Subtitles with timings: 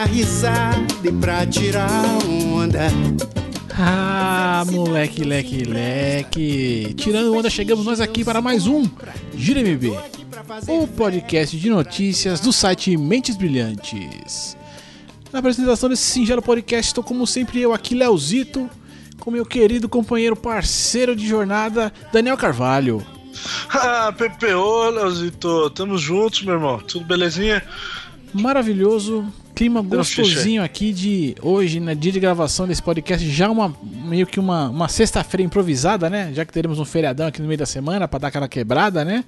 [0.00, 1.90] dar risada e pra tirar
[2.26, 2.88] onda.
[3.76, 6.94] Ah, moleque, leque, leque.
[6.96, 8.88] Tirando onda, chegamos nós aqui para mais um
[9.34, 9.92] Gira MB,
[10.68, 14.56] o podcast de notícias do site Mentes Brilhantes.
[15.30, 18.70] Na apresentação desse singelo podcast, estou como sempre eu aqui, Leozito,
[19.18, 23.04] com meu querido companheiro parceiro de jornada, Daniel Carvalho.
[23.68, 26.78] Ah, PPO, Leozito, tamo juntos, meu irmão.
[26.78, 27.62] Tudo belezinha?
[28.32, 29.26] Maravilhoso,
[29.60, 34.40] clima gostosinho aqui de hoje, na dia de gravação desse podcast, já uma meio que
[34.40, 36.32] uma, uma sexta-feira improvisada, né?
[36.32, 39.22] Já que teremos um feriadão aqui no meio da semana para dar aquela quebrada, né?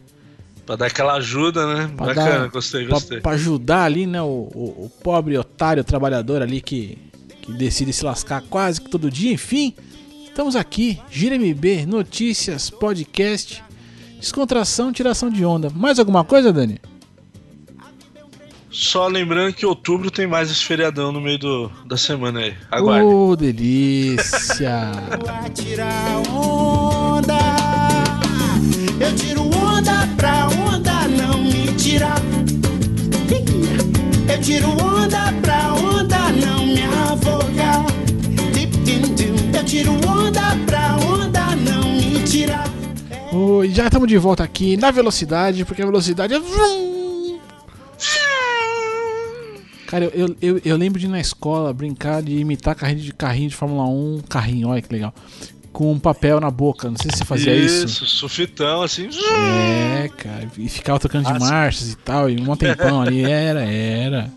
[0.65, 1.91] Pra dar aquela ajuda, né?
[1.95, 3.21] Pra Bacana, dar- gostei, Pra, gostei.
[3.21, 6.97] pra ajudar ali, né, o, o- o pobre otário trabalhador ali que,
[7.43, 9.33] que decide se lascar quase que todo dia.
[9.34, 9.75] Enfim,
[10.25, 13.62] estamos aqui, Gira MB, notícias, podcast,
[14.19, 15.69] descontração, tiração de onda.
[15.69, 16.81] Mais alguma coisa, Dani?
[18.73, 22.55] Só lembrando que outubro tem mais esse feriadão no meio do, da semana aí.
[22.70, 23.06] Aguarde.
[23.06, 24.81] Ô, delícia!
[28.98, 32.20] Eu tiro onda pra onda não me tirar.
[34.33, 37.84] Eu tiro onda pra onda não me afogar.
[39.55, 42.70] Eu tiro onda pra onda não me tirar.
[43.33, 46.93] Oi, já estamos de volta aqui na velocidade, porque a velocidade é.
[49.93, 53.51] Cara, eu, eu, eu, lembro de ir na escola brincar de imitar carrinho de carrinho
[53.51, 55.12] de Fórmula 1, carrinho, olha que legal.
[55.71, 57.84] Com um papel na boca, não sei se você fazia isso.
[57.84, 59.11] Isso, sufitão, assim.
[59.12, 61.47] É, cara, e ficava trocando de Ah, sim.
[61.47, 64.33] marchas e tal, e um tempão ali, era, era.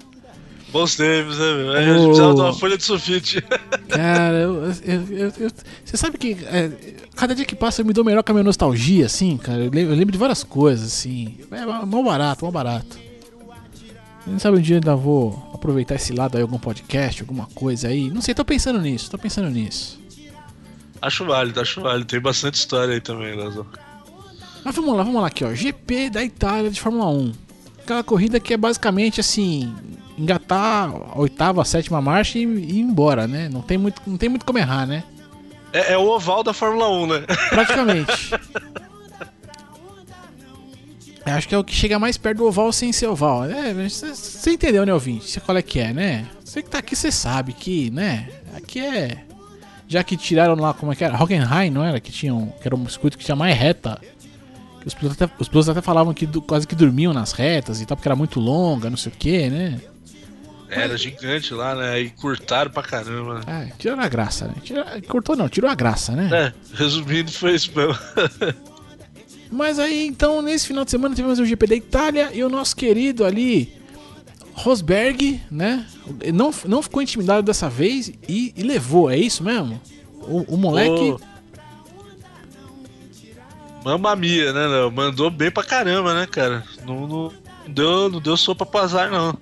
[0.73, 1.71] Bons tempos, né, meu?
[1.71, 3.41] Aí gente precisava de uma folha de sulfite.
[3.87, 5.51] Cara, eu, eu- eu-
[5.85, 6.69] você sabe que é,
[7.15, 9.59] cada dia que passa eu me dou melhor com a minha nostalgia, assim, cara.
[9.63, 11.37] Eu lembro, lembro de várias coisas, assim.
[11.49, 13.05] É mó barato, mó barato.
[14.25, 18.09] Quem sabe um dia ainda vou aproveitar esse lado aí, algum podcast, alguma coisa aí.
[18.09, 19.99] Não sei, tô pensando nisso, tô pensando nisso.
[21.01, 22.05] acho válido, acho válido.
[22.05, 23.65] Tem bastante história aí também, Leozão.
[24.63, 25.53] Mas vamos lá, vamos lá aqui, ó.
[25.53, 27.33] GP da Itália de Fórmula 1.
[27.83, 29.73] Aquela corrida que é basicamente assim,
[30.17, 33.49] engatar a oitava, a sétima marcha e, e ir embora, né?
[33.49, 35.03] Não tem muito, não tem muito como errar, né?
[35.73, 37.25] É, é o oval da Fórmula 1, né?
[37.49, 38.31] Praticamente.
[41.25, 43.45] Eu Acho que é o que chega mais perto do oval sem ser oval.
[43.45, 45.29] É, você entendeu, né, ouvinte?
[45.29, 46.25] Você qual é que é, né?
[46.43, 48.29] Você que tá aqui, você sabe que, né?
[48.55, 49.23] Aqui é.
[49.87, 51.21] Já que tiraram lá, como é que era?
[51.21, 51.99] Hockenheim, não era?
[51.99, 53.99] Que, tinham, que era um circuito que tinha mais reta.
[54.85, 57.85] Os, pilotos até, os pilotos até falavam que du- quase que dormiam nas retas e
[57.87, 59.81] tal, porque era muito longa, não sei o que, né?
[60.69, 62.01] Era gigante lá, né?
[62.01, 63.41] E curtaram pra caramba.
[63.47, 64.53] Ah, tiraram a graça, né?
[64.63, 66.29] Tira- cortou não, tirou a graça, né?
[66.31, 67.97] É, resumindo, foi isso mesmo.
[69.55, 72.75] Mas aí, então, nesse final de semana tivemos o GP da Itália e o nosso
[72.75, 73.73] querido ali,
[74.53, 75.87] Rosberg, né?
[76.33, 79.81] Não, não ficou intimidado dessa vez e, e levou, é isso mesmo?
[80.21, 81.11] O, o moleque.
[81.11, 81.19] Ô,
[83.85, 84.91] Mamma mia, né, Léo?
[84.91, 86.63] Mandou bem pra caramba, né, cara?
[86.85, 87.31] Não, não
[87.67, 89.37] deu, não deu sopa pro azar, não.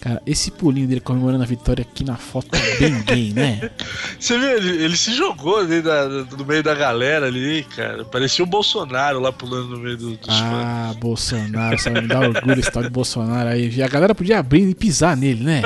[0.00, 3.70] Cara, esse pulinho dele comemorando a vitória aqui na foto tá bem gay, né?
[4.18, 8.02] Você viu, ele, ele se jogou ali da- no meio da galera ali, cara.
[8.06, 10.38] Parecia o Bolsonaro lá pulando no meio do- dos fãs.
[10.40, 13.68] Ah, Bolsonaro, só me dá orgulho esse tal de Bolsonaro aí.
[13.74, 15.62] E a galera podia abrir e pisar nele, né?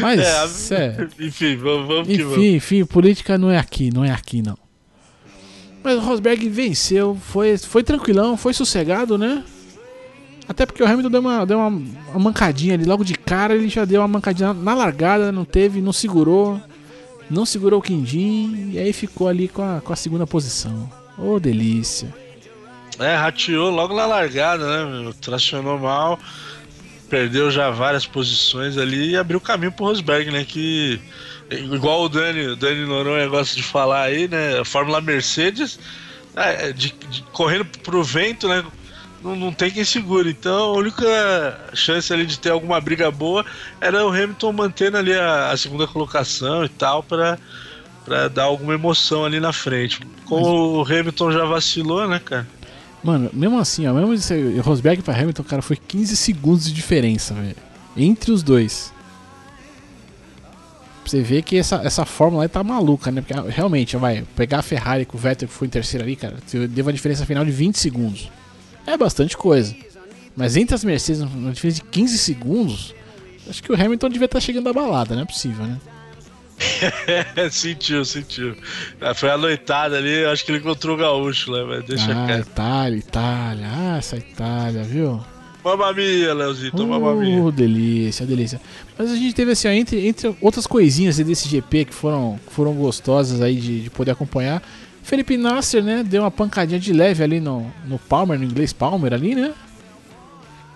[0.00, 1.08] Mas, É, sério.
[1.18, 2.36] Enfim, vamos, vamos que vamos.
[2.38, 4.58] Enfim, enfim, política não é aqui, não é aqui não.
[5.82, 9.42] Mas o Rosberg venceu, foi, foi tranquilão, foi sossegado, né?
[10.48, 11.68] Até porque o Hamilton deu uma, deu uma,
[12.10, 15.80] uma mancadinha ali, logo de cara ele já deu uma mancadinha na largada, não teve,
[15.80, 16.60] não segurou,
[17.28, 20.88] não segurou o quindim e aí ficou ali com a, com a segunda posição.
[21.18, 22.14] Ô delícia.
[22.98, 25.12] É, rateou logo na largada, né, meu?
[25.14, 26.18] Tracionou mal,
[27.10, 30.44] perdeu já várias posições ali e abriu caminho pro Rosberg, né?
[30.48, 31.00] Que,
[31.50, 34.60] igual o Dani, o Dani Noronha gosta de falar aí, né?
[34.60, 35.78] A Fórmula Mercedes,
[36.34, 38.64] é, de, de- correndo pro vento, né?
[39.22, 40.30] Não, não tem quem segure.
[40.30, 43.44] Então a única chance ali de ter alguma briga boa
[43.80, 47.38] era o Hamilton mantendo ali a, a segunda colocação e tal, para
[48.06, 49.98] para dar alguma emoção ali na frente.
[50.26, 52.46] Como o Hamilton já vacilou, né, cara?
[53.02, 57.34] Mano, mesmo assim, ó, mesmo esse Rosberg pra Hamilton, cara, foi 15 segundos de diferença,
[57.34, 57.56] velho.
[57.96, 58.92] Entre os dois.
[61.02, 63.20] Pra você ver que essa, essa fórmula aí tá maluca, né?
[63.20, 66.16] Porque ah, realmente, vai, pegar a Ferrari com o Vettel que foi em terceiro ali,
[66.16, 66.36] cara,
[66.68, 68.30] deu uma diferença final de 20 segundos.
[68.86, 69.74] É bastante coisa.
[70.36, 72.94] Mas entre as Mercedes, uma diferença de 15 segundos,
[73.48, 75.78] acho que o Hamilton devia estar chegando da balada, não é possível, né?
[77.50, 78.56] sentiu, sentiu.
[79.00, 81.64] Ah, foi a noitada ali, acho que ele encontrou o gaúcho, né?
[81.64, 82.38] Mas deixa ah.
[82.38, 83.66] Itália, Itália.
[83.70, 85.20] Ah, essa Itália, viu?
[85.64, 87.50] Mamamia, Leozito, uh, mamamia.
[87.50, 88.60] delícia, delícia.
[88.96, 92.72] Mas a gente teve assim, ó, entre, entre outras coisinhas desse GP que foram, foram
[92.72, 94.62] gostosas aí de, de poder acompanhar.
[95.06, 99.14] Felipe Nasser, né, deu uma pancadinha de leve ali no, no Palmer, no inglês Palmer
[99.14, 99.54] ali, né?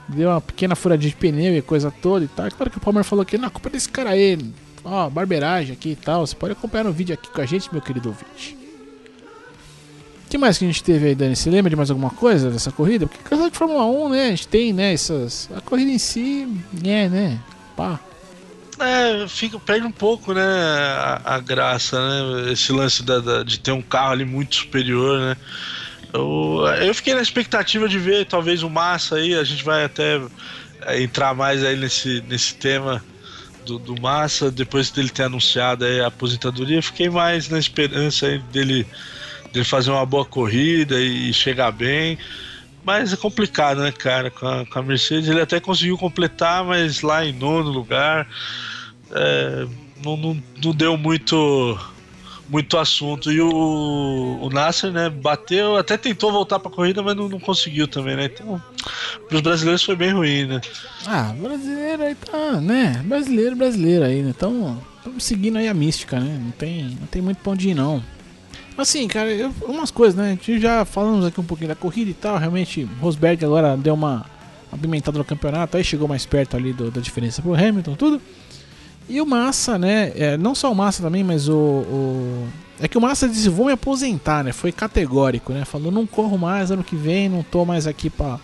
[0.07, 2.49] Deu uma pequena furadinha de pneu e coisa toda e tal.
[2.49, 4.39] Claro que o Palmer falou que não, a culpa é desse cara aí.
[4.85, 6.25] Ó, barbeiragem aqui e tal.
[6.25, 8.57] Você pode acompanhar no vídeo aqui com a gente, meu querido ouvinte.
[10.27, 11.35] O que mais que a gente teve aí, Dani?
[11.35, 13.09] Você lembra de mais alguma coisa dessa corrida?
[13.09, 14.27] Porque caso de Fórmula 1, né?
[14.27, 15.51] A gente tem, né, essas.
[15.57, 16.47] A corrida em si,
[16.85, 17.41] é, né?
[17.77, 17.99] Pá.
[18.81, 22.53] É, fica, perde um pouco, né, a, a graça, né?
[22.53, 25.37] Esse lance da, da, de ter um carro ali muito superior, né?
[26.15, 30.19] Eu, eu fiquei na expectativa de ver talvez o Massa aí, a gente vai até
[30.83, 33.05] é, entrar mais aí nesse, nesse tema
[33.67, 38.87] do, do Massa, depois dele ter anunciado a aposentadoria, fiquei mais na esperança aí dele,
[39.53, 42.19] dele fazer uma boa corrida e chegar bem.
[42.83, 44.31] Mas é complicado, né, cara?
[44.31, 48.27] Com a, com a Mercedes ele até conseguiu completar, mas lá em nono lugar
[49.13, 49.67] é,
[50.05, 51.79] não, não, não deu muito
[52.51, 53.31] muito assunto.
[53.31, 57.87] E o, o Nasser, né, bateu, até tentou voltar pra corrida, mas não, não conseguiu
[57.87, 58.25] também, né?
[58.25, 58.61] Então,
[59.29, 60.61] pros brasileiros foi bem ruim, né?
[61.07, 63.03] Ah, brasileiro aí tá, né?
[63.05, 64.31] Brasileiro, brasileiro aí, né?
[64.31, 66.41] Então, estamos seguindo aí a mística, né?
[66.43, 68.03] Não tem, não tem muito pão de ir, não.
[68.77, 70.27] Assim, cara, eu, umas coisas, né?
[70.27, 72.37] A gente já falamos aqui um pouquinho da corrida e tal.
[72.37, 74.27] Realmente, Rosberg agora deu uma
[74.73, 78.23] apimentada no campeonato, aí chegou mais perto ali do, da diferença pro Hamilton, tudo.
[79.11, 80.13] E o Massa, né?
[80.15, 82.49] É, não só o Massa também, mas o, o,
[82.81, 84.53] É que o Massa disse: vou me aposentar, né?
[84.53, 85.65] Foi categórico, né?
[85.65, 88.39] Falou: não corro mais ano que vem, não tô mais aqui pra,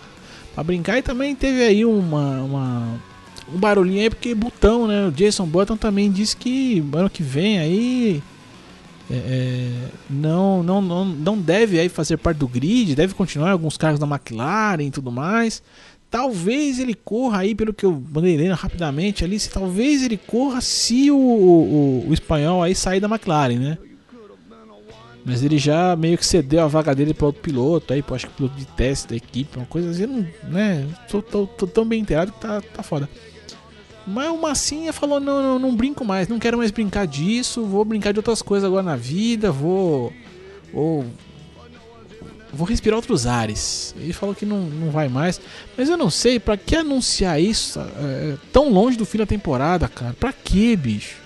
[0.55, 0.99] pra brincar.
[0.99, 3.01] E também teve aí uma, uma
[3.53, 5.07] um barulhinho aí, porque Butão, né?
[5.07, 8.23] O Jason Button também disse que ano que vem aí.
[9.09, 9.71] É, é,
[10.11, 14.07] não, não, não, não deve aí fazer parte do grid, deve continuar alguns carros da
[14.07, 15.63] McLaren e tudo mais.
[16.17, 20.63] Talvez ele corra aí, pelo que eu mandei lendo rapidamente ali, se talvez ele corra
[20.63, 23.79] se o, o, o, espanhol aí sair da McLaren, né?
[25.23, 28.33] Mas ele já meio que cedeu a vaga dele para outro piloto aí, acho que
[28.33, 30.89] piloto de teste da equipe, uma coisa assim, né?
[31.07, 33.07] Tô, tô, tô, tão bem inteirado que tá, tá foda.
[34.07, 37.85] Mas o Massinha falou: não, não, não brinco mais, não quero mais brincar disso, vou
[37.85, 40.15] brincar de outras coisas agora na vida, vou.
[40.73, 41.05] Ou
[42.57, 43.95] vou respirar outros ares.
[43.99, 45.41] Ele falou que não, não vai mais.
[45.77, 49.89] Mas eu não sei, para que anunciar isso é, tão longe do fim da temporada,
[49.89, 50.15] cara?
[50.19, 51.26] Pra que, bicho?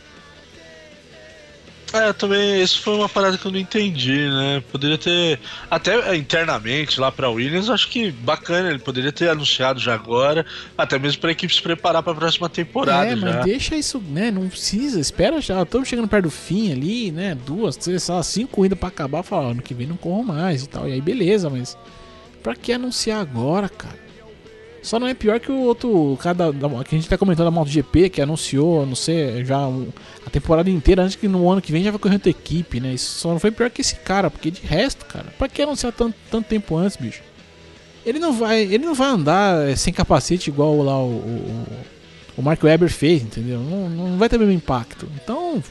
[1.92, 4.62] É, também, isso foi uma parada que eu não entendi, né?
[4.70, 5.40] Poderia ter,
[5.70, 10.46] até é, internamente lá pra Williams, acho que bacana, ele poderia ter anunciado já agora,
[10.78, 13.10] até mesmo pra equipe se preparar pra próxima temporada.
[13.10, 13.40] É, mas já.
[13.42, 14.30] deixa isso, né?
[14.30, 17.34] Não precisa, espera já, estamos chegando perto do fim ali, né?
[17.34, 20.68] Duas, três, lá, cinco corridas pra acabar, falar, ano que vem não corro mais e
[20.68, 20.88] tal.
[20.88, 21.76] E aí, beleza, mas
[22.42, 24.09] pra que anunciar agora, cara?
[24.82, 28.08] Só não é pior que o outro cada que a gente tá comentando a MotoGP
[28.08, 31.90] que anunciou, não sei, já a temporada inteira antes que no ano que vem já
[31.90, 32.94] vai correr outra equipe, né?
[32.94, 35.92] Isso só não foi pior que esse cara, porque de resto, cara, para que anunciar
[35.92, 37.22] tanto, tanto tempo antes, bicho?
[38.06, 41.66] Ele não vai, ele não vai andar eh, sem capacete igual lá o, o,
[42.38, 43.60] o Mark Webber fez, entendeu?
[43.60, 45.06] Não, não vai ter o mesmo impacto.
[45.22, 45.62] Então,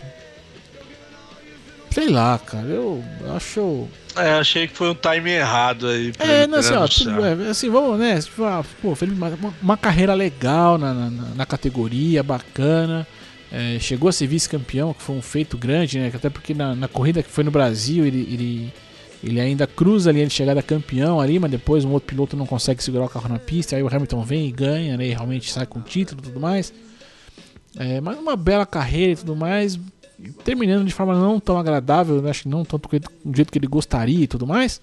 [1.90, 3.04] sei lá, cara, eu
[3.36, 3.88] acho
[4.22, 6.14] é, achei que foi um time errado aí.
[6.20, 8.20] É, não, assim, ó, tudo, é, assim, vamos, né?
[8.20, 13.08] Tipo, ah, pô, fez uma, uma, carreira legal na, na, na categoria, bacana.
[13.52, 16.12] É, chegou a ser vice-campeão, que foi um feito grande, né?
[16.14, 18.74] Até porque na, na corrida que foi no Brasil, ele, ele,
[19.24, 22.46] ele ainda cruza a linha de chegada campeão ali, mas depois um outro piloto não
[22.46, 23.76] consegue segurar o carro na pista.
[23.76, 25.08] Aí o Hamilton vem e ganha, né?
[25.08, 26.72] E realmente sai com o título e tudo mais.
[27.78, 29.80] É, mas uma bela carreira e tudo mais
[30.44, 32.30] terminando de forma não tão agradável, né?
[32.30, 32.90] acho que não tanto
[33.24, 34.82] do jeito que ele gostaria e tudo mais.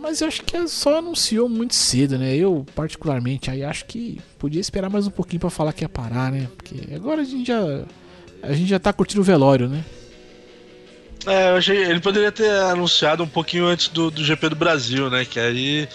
[0.00, 2.34] Mas eu acho que só anunciou muito cedo, né?
[2.34, 6.32] Eu, particularmente, aí acho que podia esperar mais um pouquinho para falar que ia parar,
[6.32, 6.48] né?
[6.56, 7.60] Porque agora a gente já.
[8.42, 9.84] A gente já tá curtindo o velório, né?
[11.26, 11.76] É, eu achei.
[11.84, 15.26] Ele poderia ter anunciado um pouquinho antes do, do GP do Brasil, né?
[15.26, 15.88] Que aí.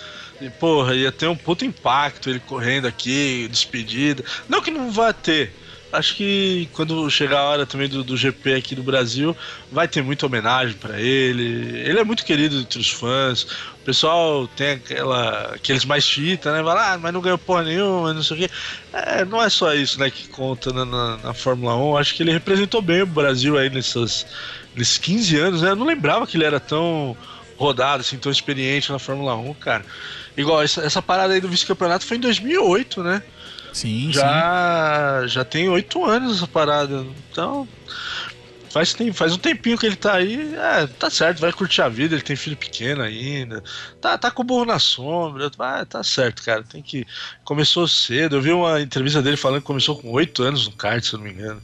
[0.59, 4.23] Porra, ia ter um puto impacto ele correndo aqui, despedida.
[4.47, 5.51] Não que não vá ter,
[5.91, 9.35] acho que quando chegar a hora também do, do GP aqui do Brasil,
[9.71, 11.79] vai ter muita homenagem para ele.
[11.79, 13.43] Ele é muito querido entre os fãs.
[13.43, 16.61] O pessoal tem aquela, aqueles mais chita, né?
[16.61, 18.49] Vai lá, ah, mas não ganhou porra nenhuma, não sei o quê.
[18.91, 21.97] É, não é só isso, né, que conta na, na, na, Fórmula 1.
[21.97, 24.25] Acho que ele representou bem o Brasil aí nessas,
[24.75, 25.69] nesses 15 anos, né?
[25.69, 27.15] Eu não lembrava que ele era tão
[27.57, 29.85] rodado, assim, tão experiente na Fórmula 1, cara.
[30.35, 33.23] Igual, essa, essa parada aí do vice-campeonato foi em 2008, né?
[33.75, 35.27] Sim, já, sim.
[35.27, 37.05] Já tem oito anos essa parada.
[37.29, 37.67] Então,
[38.69, 41.89] faz, tem, faz um tempinho que ele tá aí, é, tá certo, vai curtir a
[41.89, 43.61] vida, ele tem filho pequeno ainda,
[43.99, 47.05] tá, tá com o burro na sombra, vai, tá certo, cara, tem que.
[47.43, 51.03] Começou cedo, eu vi uma entrevista dele falando que começou com 8 anos no kart,
[51.03, 51.61] se eu não me engano.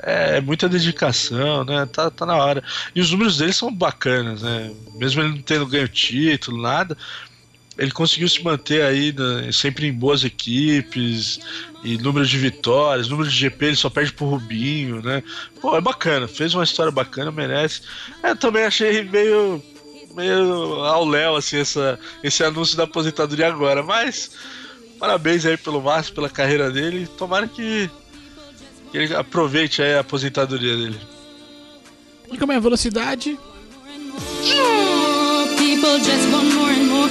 [0.00, 1.86] É muita dedicação, né?
[1.86, 2.62] Tá, tá na hora.
[2.94, 4.70] E os números dele são bacanas, né?
[4.94, 6.96] Mesmo ele não tendo ganho título, nada,
[7.78, 11.38] ele conseguiu se manter aí né, sempre em boas equipes
[11.84, 15.22] e número de vitórias, número de GP ele só perde pro Rubinho, né?
[15.60, 17.82] Pô, é bacana, fez uma história bacana, merece.
[18.22, 19.62] É, também achei meio
[20.14, 24.30] meio ao Léo assim essa, esse anúncio da aposentadoria agora, mas
[24.98, 27.06] parabéns aí pelo Márcio, pela carreira dele.
[27.18, 27.90] Tomara que,
[28.90, 31.00] que ele aproveite aí a aposentadoria dele.
[32.32, 33.38] E como é a velocidade?
[35.58, 36.00] People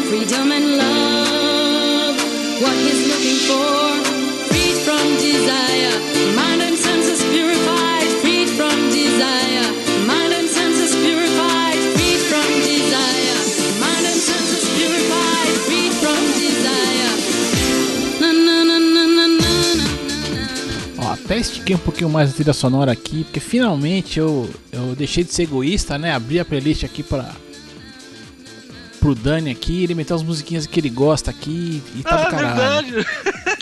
[0.09, 2.15] freedom and love.
[2.61, 4.03] What he's looking for,
[4.49, 5.95] freed from desire,
[6.35, 9.65] mind and senses purified, freed from desire,
[10.05, 13.37] mind and senses purified, freed from desire,
[13.81, 17.11] mind and senses purified, freed from desire.
[21.13, 25.33] Até estiquei um pouquinho mais a trilha sonora aqui, porque finalmente eu, eu deixei de
[25.33, 26.13] ser egoísta, né?
[26.13, 27.33] Abri a playlist aqui para
[29.05, 32.21] pro Dani aqui, ele meteu as musiquinhas que ele gosta aqui e tá Ah, do
[32.27, 32.87] é caralho.
[32.93, 33.07] verdade.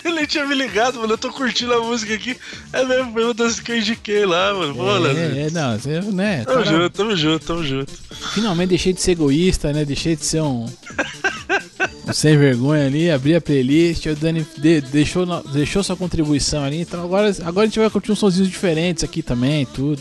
[0.04, 1.12] ele tinha me ligado, mano.
[1.12, 2.34] Eu tô curtindo a música aqui.
[2.72, 4.74] É mesmo, foi uma das que eu indiquei lá, mano.
[4.74, 5.06] Pô.
[5.06, 6.44] É, é, não, você, né?
[6.46, 7.92] Tamo cara, junto, tamo junto, tamo junto.
[8.32, 9.84] finalmente deixei de ser egoísta, né?
[9.84, 10.64] Deixei de ser um,
[12.08, 16.80] um sem vergonha ali, abri a playlist, o Dani de- deixou, deixou sua contribuição ali,
[16.80, 20.00] então agora, agora a gente vai curtir uns sonzinhos diferentes aqui também, tudo.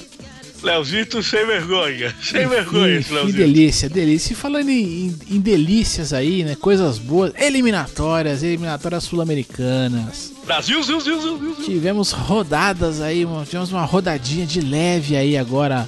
[0.63, 2.15] Leozito sem vergonha.
[2.21, 3.37] Sem vergonha, Que, esse que Leozito.
[3.37, 4.33] delícia, delícia.
[4.33, 6.55] E falando em, em- delícias aí, né?
[6.55, 10.31] Coisas boas, eliminatórias, eliminatórias sul-americanas.
[10.45, 11.55] Brasil, ziu, ziu, ziu.
[11.63, 15.87] Tivemos rodadas aí, tivemos uma rodadinha de leve aí agora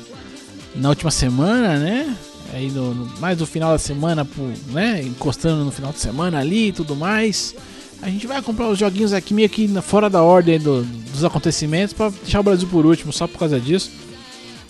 [0.76, 2.16] na última semana, né?
[2.54, 5.02] Aí no, no- mais no final da semana, pro, né?
[5.04, 7.56] Encostando no final de semana ali e tudo mais.
[8.02, 11.94] A gente vai comprar os joguinhos aqui meio que fora da ordem do- dos acontecimentos
[11.94, 13.90] pra deixar o Brasil por último, só por causa disso.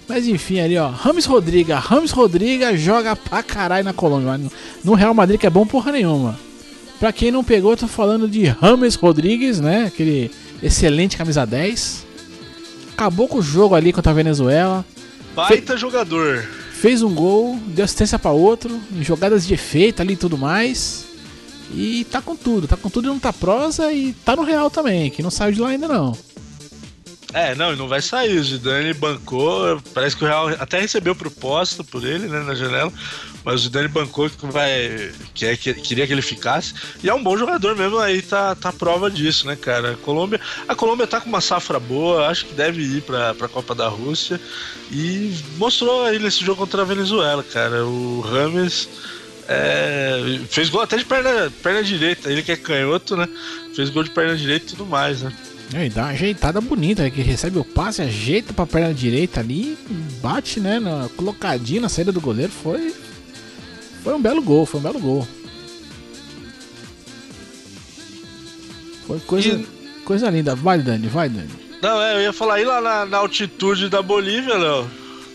[0.08, 4.40] Mas enfim, ali ó, Rames Rodriga, Rames Rodriga joga pra caralho na Colômbia.
[4.84, 6.38] no- Real Madrid que é bom porra nenhuma.
[7.00, 9.86] Pra quem não pegou, eu tô falando de Rames Rodrigues, né?
[9.88, 10.32] Aquele
[10.62, 12.06] excelente camisa 10.
[12.94, 14.86] Acabou com o jogo ali contra a Venezuela.
[15.36, 16.48] Baita jogador.
[16.72, 21.04] Fez um gol, deu assistência pra outro, em jogadas de efeito ali e tudo mais.
[21.74, 24.70] E tá com tudo, tá com tudo e não tá prosa e tá no Real
[24.70, 26.16] também, que não saiu de lá ainda não.
[27.36, 28.40] É, não, e não vai sair.
[28.40, 29.82] O Zidane bancou.
[29.94, 32.90] Parece que o Real até recebeu proposta por ele, né, na janela.
[33.44, 35.12] Mas o Zidane bancou que vai.
[35.34, 36.74] Que é, que, queria que ele ficasse.
[37.04, 39.92] E é um bom jogador mesmo, aí tá, tá prova disso, né, cara?
[39.92, 43.50] A Colômbia, a Colômbia tá com uma safra boa, acho que deve ir pra, pra
[43.50, 44.40] Copa da Rússia.
[44.90, 47.86] E mostrou aí nesse jogo contra a Venezuela, cara.
[47.86, 48.88] O Rames.
[49.50, 53.28] é, fez gol até de perna, perna direita, ele que é canhoto, né?
[53.76, 55.36] Fez gol de perna direita e tudo mais, né?
[55.74, 59.40] É, E dá uma ajeitada bonita, né, que recebe o passe, ajeita pra perna direita
[59.40, 59.78] ali,
[60.22, 62.94] bate, né, na, colocadinho na saída do goleiro, foi
[64.04, 65.28] foi um belo gol, foi um belo gol.
[69.08, 69.68] Foi coisa, E-
[70.04, 70.56] coisa linda.
[70.56, 71.50] Vai, Dani, vai, Dani.
[71.82, 74.90] Não, é, eu ia falar aí lá na, na altitude da Bolívia, Léo.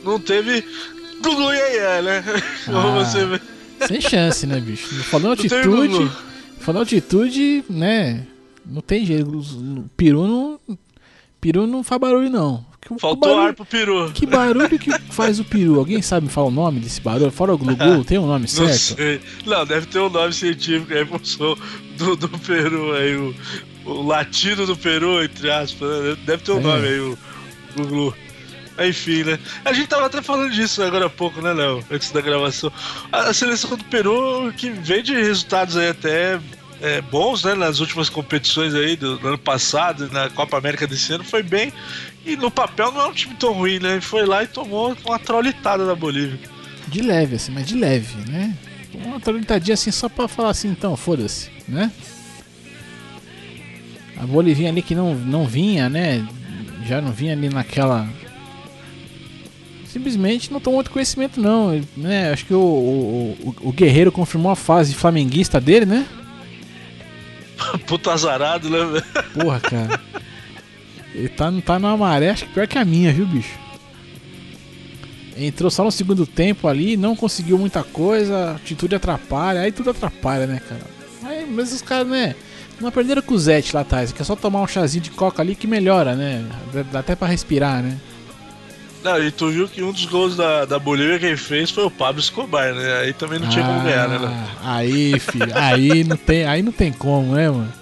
[0.05, 0.65] Não teve
[1.23, 2.25] Gugu Iê, né?
[2.67, 3.05] Como Ah.
[3.05, 3.41] você vê.
[3.87, 4.87] Sem chance, né, bicho?
[5.05, 6.11] Falando altitude,
[6.61, 8.27] falando altitude, né,
[8.71, 9.45] não tem jeito,
[9.97, 10.61] peru não,
[11.41, 12.65] peru não faz barulho não.
[12.81, 14.11] Que- que Faltou barulho- ar pro peru.
[14.13, 15.79] Que barulho que faz o peru?
[15.79, 17.31] Alguém sabe me falar o nome desse barulho?
[17.31, 18.97] Fora o glu-glu, tem um nome Não certo?
[18.97, 19.21] sei.
[19.45, 21.57] Não, deve ter um nome científico aí pro som
[21.99, 23.35] do, do Peru aí, o,
[23.85, 25.89] o latido do Peru, entre aspas.
[26.05, 26.17] né?
[26.25, 26.63] Deve ter um É.
[26.63, 27.19] nome aí, o
[27.77, 28.15] Gugu.
[28.89, 29.39] Enfim, né?
[29.63, 31.85] A gente tava até falando disso agora há pouco, né, Léo?
[31.91, 32.73] Antes da gravação.
[33.13, 36.41] A, a seleção do Peru, que vem de resultados aí até
[36.81, 37.55] é, bons, né?
[37.55, 41.73] Nas últimas competições aí do, do ano passado, na Copa América desse ano, foi bem.
[42.25, 43.93] E no papel não é um time tão ruim, né?
[43.93, 46.39] Ele foi lá e tomou uma traulitada da Bolívia.
[46.89, 48.57] De leve, assim, mas de leve, né?
[48.95, 51.91] Uma trolitadinha assim só pra falar assim, então, foda-se, né?
[54.17, 56.27] A Bolivinha ali que não, não vinha, né?
[56.87, 58.09] Já não vinha ali naquela.
[59.87, 61.81] Simplesmente não tomou muito conhecimento, não.
[61.97, 62.31] Né?
[62.33, 66.07] Acho que o, o, o- o Guerreiro confirmou a fase flamenguista dele, né?
[67.87, 69.03] Puta azarado, né?
[69.35, 70.01] Porra, cara.
[71.15, 73.59] Ele tá, tá numa maré, acho que pior que a minha, viu, bicho?
[75.37, 80.47] Entrou só no segundo tempo ali, não conseguiu muita coisa, atitude atrapalha, aí tudo atrapalha,
[80.47, 80.83] né, cara?
[81.25, 82.35] Aí, mas os caras, né,
[82.81, 85.43] não aprenderam com o Zete lá atrás, que é só tomar um chazinho de coca
[85.43, 86.45] ali que melhora, né?
[86.93, 87.99] Dá até pra respirar, né?
[89.03, 91.91] Não, e tu viu que um dos gols da, da Bolívia quem fez foi o
[91.91, 92.99] Pablo Escobar, né?
[92.99, 94.19] Aí também não tinha como ganhar, né?
[94.63, 97.73] Ah, Aí, filho, aí não tem, aí não tem como, né, mano?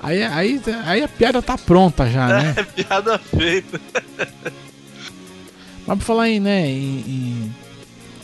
[0.00, 2.54] Aí, aí, aí a piada tá pronta já, né?
[2.56, 3.80] É piada feita.
[5.86, 7.52] Mas pra falar em, né, em,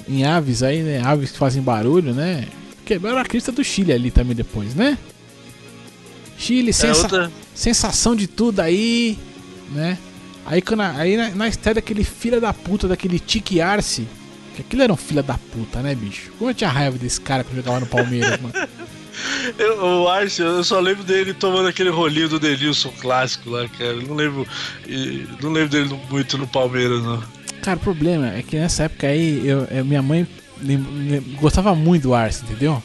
[0.09, 1.01] em, em aves aí, né?
[1.03, 2.47] Aves que fazem barulho, né?
[2.85, 4.99] Quebraram a crista do Chile ali também depois, né?
[6.37, 7.33] Chile, É sensa outra.
[7.55, 9.17] sensação de tudo aí,
[9.71, 9.97] né?
[10.45, 14.07] Aí, quando aí na, na estreia daquele filho da puta, daquele Tique Arce,
[14.57, 16.31] que aquilo era um filho da puta, né, bicho?
[16.39, 18.53] Como eu tinha raiva desse cara que jogava no Palmeiras, mano.
[19.59, 23.91] Eu, o Arce, eu só lembro dele tomando aquele rolinho do Denilson clássico lá, cara.
[23.93, 24.47] Eu Não lembro.
[25.43, 27.23] Não lembro dele muito no Palmeiras, não.
[27.61, 30.27] Cara, o problema é que nessa época aí, eu, eu- minha mãe
[31.41, 32.83] gostava muito do Arce, entendeu?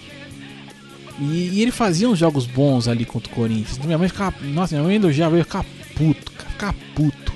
[1.20, 3.78] E, e ele fazia uns jogos bons ali contra o Corinthians.
[3.80, 4.36] Minha mãe ficava.
[4.42, 7.27] Nossa, minha mãe elogiava, eu ficava puto, cara, ficava puto.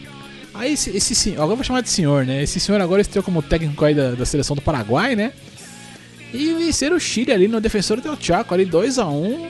[0.54, 2.44] Aí esse, esse senhor, agora eu vou chamar de senhor, né?
[2.44, 5.32] Esse senhor agora estreou como técnico aí da, da seleção do Paraguai, né?
[6.34, 9.50] E venceram o Chile ali no defensor del Chaco, ali 2x1.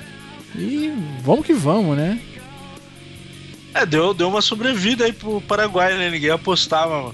[0.56, 0.94] E
[1.24, 2.20] vamos que vamos, né?
[3.74, 6.10] É, deu, deu uma sobrevida aí pro Paraguai, né?
[6.10, 7.14] Ninguém apostava.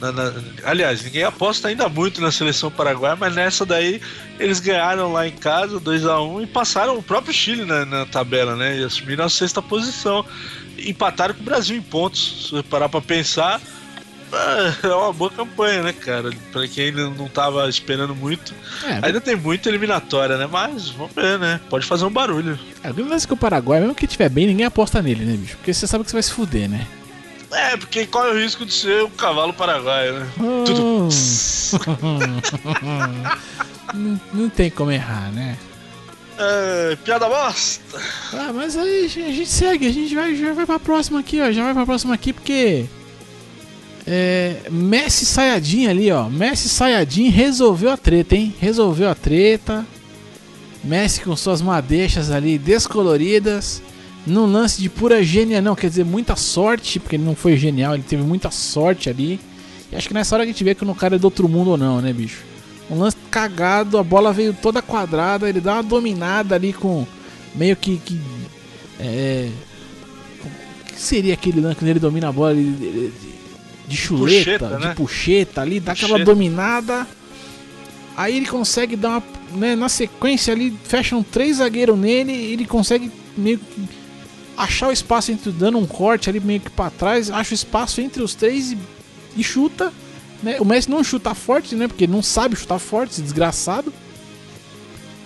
[0.00, 3.98] na- na- aliás, ninguém aposta ainda muito na seleção paraguaia, mas nessa daí
[4.38, 8.78] eles ganharam lá em casa 2x1 e passaram o próprio Chile na, na tabela, né?
[8.78, 10.24] E assumiram a sexta posição.
[10.78, 12.46] Empataram com o Brasil em pontos.
[12.46, 13.60] Se você parar pra pensar,
[14.82, 16.30] é uma boa campanha, né, cara?
[16.52, 18.52] Pra quem ainda não tava esperando muito.
[18.84, 20.48] É, Ainda tem muita eliminatória, né?
[20.50, 21.60] Mas vamos ver, né?
[21.70, 22.58] Pode fazer um barulho.
[22.82, 25.36] é, grande lance é que o Paraguai, mesmo que tiver bem, ninguém aposta nele, né,
[25.36, 25.56] bicho?
[25.56, 26.86] Porque você sabe que você vai se fuder, né?
[27.52, 30.26] É, porque corre o risco de ser um cavalo paraguaio, né?
[30.66, 31.08] Tudo.
[33.94, 35.56] não, não tem como errar, né?
[36.38, 37.98] É, piada bosta.
[38.32, 41.50] Ah, mas aí a gente segue, a gente vai, já vai pra próxima aqui, ó.
[41.50, 42.84] Já vai pra próxima aqui porque.
[44.06, 46.28] É, Messi Sayadin ali, ó.
[46.28, 48.54] Messi Sayadin resolveu a treta, hein?
[48.60, 49.84] Resolveu a treta.
[50.84, 53.82] Messi com suas madeixas ali descoloridas.
[54.26, 57.94] Num lance de pura gênia, não, quer dizer, muita sorte, porque ele não foi genial,
[57.94, 59.40] ele teve muita sorte ali.
[59.90, 61.48] E acho que nessa hora que a gente vê que o cara é do outro
[61.48, 62.42] mundo ou não, né, bicho?
[62.90, 67.06] Um lance cagado, a bola veio toda quadrada, ele dá uma dominada ali com
[67.54, 67.98] meio que.
[67.98, 68.20] que
[69.00, 69.50] é,
[70.44, 74.94] o que seria aquele lance quando ele domina a bola de, chuleta, Puxeta, de né?
[74.94, 76.30] puxeta ali, dá aquela Puxeta.
[76.32, 77.06] dominada.
[78.16, 79.22] Aí ele consegue dar uma.
[79.52, 83.88] Né, na sequência ali, fecham três zagueiros nele, ele consegue meio que
[84.56, 88.00] achar o espaço entre dando um corte ali meio que pra trás, acha o espaço
[88.00, 88.78] entre os três e,
[89.36, 89.92] e chuta.
[90.42, 90.58] Né?
[90.60, 91.88] O Messi não chuta forte, né?
[91.88, 93.92] Porque ele não sabe chutar forte, esse desgraçado.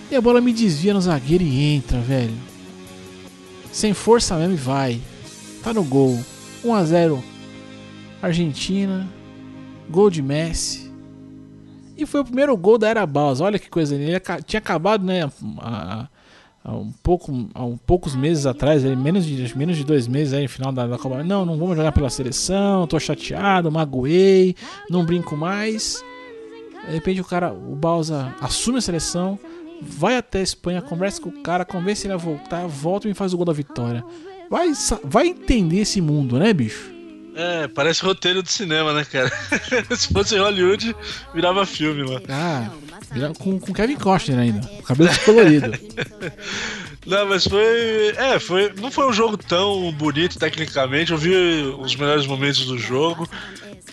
[0.09, 2.33] E a bola me desvia no zagueiro e entra, velho.
[3.71, 5.01] Sem força mesmo e vai.
[5.63, 6.19] Tá no gol.
[6.63, 7.23] 1 a 0
[8.21, 9.07] Argentina.
[9.89, 10.91] Gol de Messi.
[11.97, 13.39] E foi o primeiro gol da Era Baus.
[13.41, 13.95] Olha que coisa.
[13.95, 15.29] Ele aca- tinha acabado, né?
[15.59, 16.07] a-
[16.63, 20.33] há um pouco, há um poucos meses atrás, aí, menos de menos de dois meses
[20.33, 21.23] aí, final da, da Copa.
[21.23, 24.55] Não, não vamos jogar pela seleção, tô chateado, magoei,
[24.89, 26.03] não brinco mais.
[26.87, 29.37] De repente o cara, o Balsa assume a seleção,
[29.81, 33.33] vai até a Espanha, conversa com o cara, convence ele a voltar, volta e faz
[33.33, 34.03] o gol da vitória.
[34.49, 34.71] Vai,
[35.03, 37.00] vai entender esse mundo, né, bicho?
[37.35, 39.31] É, parece roteiro de cinema, né, cara?
[39.95, 40.95] Se fosse Hollywood,
[41.33, 42.21] virava filme, mano.
[42.29, 42.69] Ah,
[43.39, 45.71] com, com Kevin Costner ainda, cabelo descolorido.
[47.05, 48.13] Não, mas foi.
[48.15, 48.71] É, foi.
[48.79, 51.11] Não foi um jogo tão bonito tecnicamente.
[51.11, 51.33] Eu vi
[51.79, 53.27] os melhores momentos do jogo.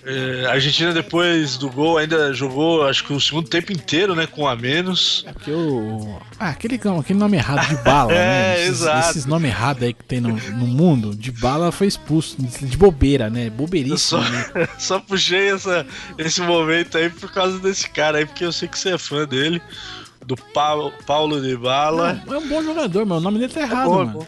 [0.04, 4.26] É, a Argentina, depois do gol, ainda jogou, acho que o segundo tempo inteiro, né?
[4.26, 5.24] Com um a menos.
[5.26, 6.18] É porque o.
[6.38, 8.56] Ah, aquele, aquele nome errado de bala, né?
[8.56, 9.10] É, Esses, exato.
[9.10, 12.36] esses nomes errados aí que tem no, no mundo, de bala foi expulso.
[12.38, 13.48] De bobeira, né?
[13.48, 14.68] Eu Bobeiríssimo, só, né?
[14.78, 15.84] só puxei essa,
[16.16, 19.26] esse momento aí por causa desse cara aí, porque eu sei que você é fã
[19.26, 19.60] dele.
[20.28, 22.22] Do Paulo, Paulo de Bala.
[22.26, 24.18] Não, é um bom jogador, mas o nome dele tá errado, bom, é mano.
[24.18, 24.26] bom.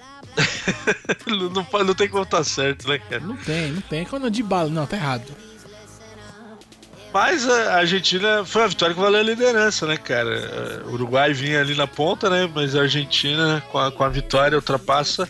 [1.28, 3.20] não, não, pode- não tem como tá certo, né, cara?
[3.20, 4.06] Não tem, não tem.
[4.06, 5.30] Quando é de bala, não, tá errado.
[7.12, 10.84] Mas a Argentina foi a vitória que valeu a liderança, né, cara?
[10.86, 12.48] O Uruguai vinha ali na ponta, né?
[12.54, 15.28] Mas a Argentina, com a, com a vitória, ultrapassa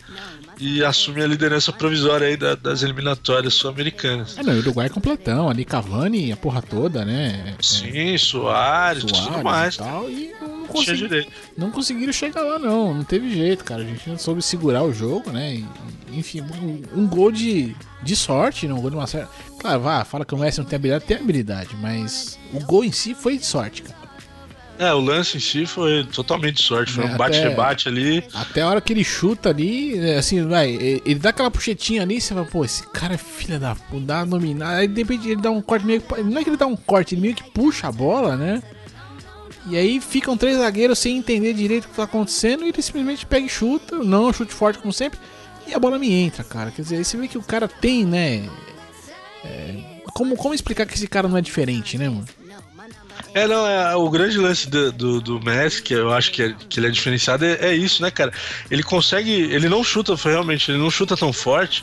[0.60, 4.36] e assume a liderança provisória aí da- das eliminatórias sul-americanas.
[4.38, 7.54] É, não, o Uruguai é completão ali, Cavani, a porra toda, né?
[7.58, 9.74] É, Sim, Soares, Suárez tudo mais.
[9.74, 12.94] e tal, e não, consegui, não conseguiram chegar lá, não.
[12.94, 13.82] Não teve jeito, cara.
[13.82, 15.54] A gente não soube segurar o jogo, né?
[15.56, 15.66] E,
[16.12, 19.28] enfim, um, um gol de, de sorte, não um gol de uma certa.
[19.58, 22.92] Claro, vá, fala que o Messi não tem habilidade, tem habilidade, mas o gol em
[22.92, 23.99] si foi de sorte, cara.
[24.80, 26.92] É, o lance em si foi totalmente sorte.
[26.92, 28.24] Foi É, um bate-rebate ali.
[28.32, 32.18] Até a hora que ele chuta ali, é, assim, vai, ele dá aquela puxetinha ali,
[32.18, 34.78] você fala, pô, esse cara é filha da puta, dá dominada.
[34.78, 36.22] Aí de repente ele dá um corte meio que.
[36.22, 38.62] Não é que ele dá um corte, ele meio que puxa a bola, né?
[39.68, 43.26] E aí ficam três zagueiros sem entender direito o que tá acontecendo e ele simplesmente
[43.26, 45.18] pega e chuta, não chute forte como sempre,
[45.68, 46.70] e a bola me entra, cara.
[46.70, 48.48] Quer dizer, aí você vê que o cara tem, né?
[49.44, 52.24] é, como, como explicar que esse cara não é diferente, né, mano?
[53.34, 56.54] É, não, é, o grande lance do, do, do Messi, que eu acho que, é-
[56.68, 58.32] que ele é diferenciado, é, é isso, né, cara?
[58.70, 59.30] Ele consegue.
[59.30, 61.82] Ele não chuta, realmente, ele não chuta tão forte.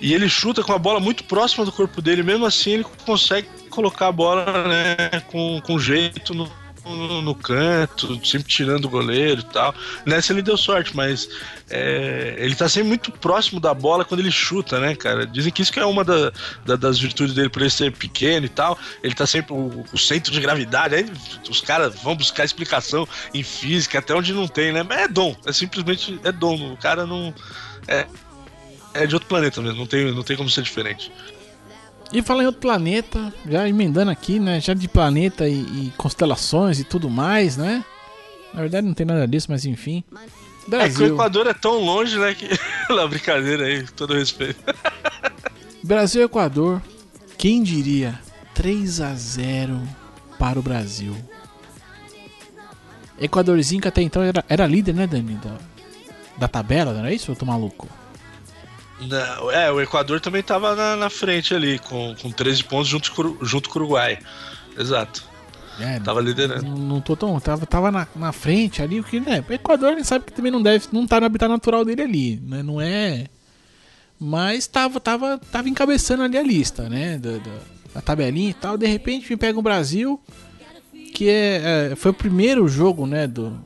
[0.00, 2.22] E ele chuta com a bola muito próxima do corpo dele.
[2.22, 6.50] Mesmo assim, ele consegue colocar a bola, né, com, com jeito no,
[6.96, 9.74] no, no canto, sempre tirando o goleiro e tal.
[10.06, 11.28] Nessa ele deu sorte, mas
[11.70, 15.26] é, ele tá sempre muito próximo da bola quando ele chuta, né, cara?
[15.26, 16.32] Dizem que isso que é uma da-
[16.64, 18.78] da- das virtudes dele, por ele ser pequeno e tal.
[19.02, 20.94] Ele tá sempre o, o centro de gravidade.
[20.94, 21.06] Aí
[21.48, 24.82] os caras vão buscar explicação em física, até onde não tem, né?
[24.82, 26.72] Mas é dom, é simplesmente é dom.
[26.72, 27.34] O cara não.
[27.86, 28.06] É,
[28.94, 31.12] é de outro planeta mesmo, não tem, não tem como ser diferente.
[32.12, 34.60] E falar em outro planeta, já emendando aqui, né?
[34.60, 37.84] Já de planeta e, e constelações e tudo mais, né?
[38.54, 40.02] Na verdade não tem nada disso, mas enfim.
[40.12, 41.06] É que o Brasil.
[41.14, 42.34] Equador é tão longe, né?
[42.34, 42.48] Que.
[42.88, 44.58] Não, brincadeira aí, todo respeito.
[45.82, 46.82] Brasil e Equador.
[47.36, 48.18] Quem diria?
[48.54, 49.80] 3 a 0
[50.38, 51.16] para o Brasil.
[53.20, 55.34] Equadorzinho que até então era, era líder, né, Dani?
[55.34, 55.56] Da,
[56.38, 57.30] da tabela, não era isso?
[57.30, 57.88] Eu tô maluco?
[59.52, 63.22] É, o Equador também tava na, na frente ali, com, com 13 pontos junto com,
[63.22, 64.18] o- junto com o Uruguai.
[64.76, 65.22] Exato.
[65.80, 66.64] É, Tava liderando.
[66.64, 67.38] Não, não tô tão.
[67.38, 69.44] Tava, tava na, na frente ali, o que, né?
[69.48, 70.86] O Equador ele sabe que também não deve.
[70.90, 72.62] Não tá no habitat natural dele ali, né?
[72.64, 73.26] Não é.
[74.18, 77.16] Mas tava, tava, tava encabeçando ali a lista, né?
[77.18, 77.50] Da, da,
[77.94, 78.76] da tabelinha e tal.
[78.76, 80.20] De repente me pega o Brasil,
[81.14, 83.28] que é, é, foi o primeiro jogo, né?
[83.28, 83.64] Do,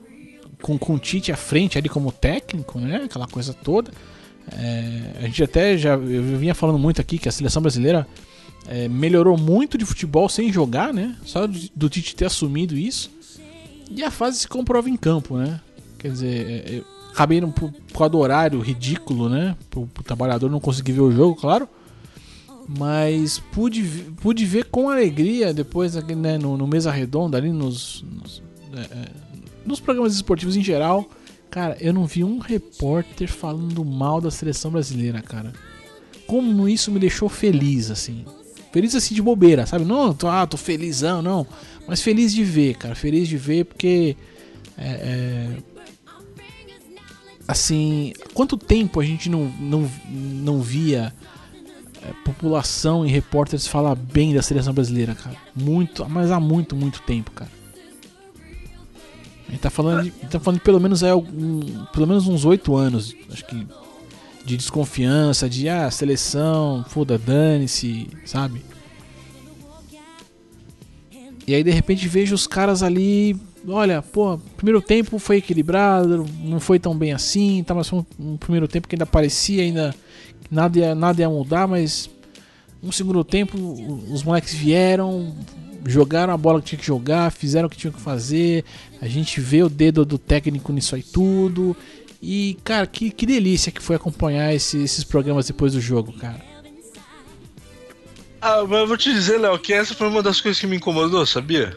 [0.61, 3.05] com, com o Tite à frente ali como técnico, né?
[3.07, 3.90] Aquela coisa toda.
[4.50, 5.94] É, a gente até já.
[5.94, 8.07] Eu vinha falando muito aqui que a seleção brasileira
[8.68, 11.16] é, melhorou muito de futebol sem jogar, né?
[11.24, 13.11] Só do, do Tite ter assumido isso.
[13.90, 15.61] E a fase se comprova em campo, né?
[15.98, 19.57] Quer dizer, é, eu acabei indo por, por causa do horário ridículo, né?
[19.70, 21.68] Pro, pro trabalhador não conseguir ver o jogo, claro.
[22.68, 23.83] Mas pude,
[24.20, 28.42] pude ver com alegria depois né, no, no Mesa Redonda, ali nos, nos,
[28.74, 29.09] é, é,
[29.66, 31.09] nos programas esportivos em geral.
[31.53, 35.53] Cara, eu não vi um repórter falando mal da seleção brasileira, cara.
[36.27, 38.25] Como isso me deixou feliz, assim.
[38.73, 39.85] Feliz assim de bobeira, sabe?
[39.85, 41.47] Não, tô, ah, tô felizão, não.
[41.87, 42.95] Mas feliz de ver, cara.
[42.95, 44.17] Feliz de ver porque.
[44.79, 45.49] é, é,
[47.47, 51.12] assim, quanto tempo a gente não, não, não via
[52.03, 55.37] é, população e repórteres falar bem da seleção brasileira, cara?
[55.55, 57.62] Muito, mas há muito, muito tempo, cara.
[59.53, 61.61] Gente tá falando de, tá falando de pelo menos, é, algum,
[61.93, 63.67] pelo menos uns oito anos, acho que,
[64.47, 68.65] de desconfiança, de ah, seleção, foda, dane-se, sabe?
[71.47, 73.37] E aí de repente vejo os caras ali,
[73.69, 78.33] olha, pô, primeiro tempo foi equilibrado, não foi tão bem assim, tá, mas foi um,
[78.33, 79.95] um primeiro tempo que ainda parecia ainda
[80.51, 82.09] nada ia, nada ia mudar, mas
[82.83, 83.59] um segundo tempo
[84.11, 85.35] os moleques vieram,
[85.87, 88.64] jogaram a bola que tinha que jogar, fizeram o que tinham que fazer,
[89.01, 91.77] a gente vê o dedo do técnico nisso aí tudo.
[92.21, 96.40] E, cara, que, que delícia que foi acompanhar esse- esses programas depois do jogo, cara.
[98.40, 100.77] Ah, mas eu vou te dizer, Léo, que essa foi uma das coisas que me
[100.77, 101.77] incomodou, sabia?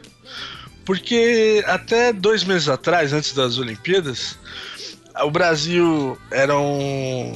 [0.83, 4.37] Porque até dois meses atrás, antes das Olimpíadas,
[5.23, 7.35] o Brasil era um.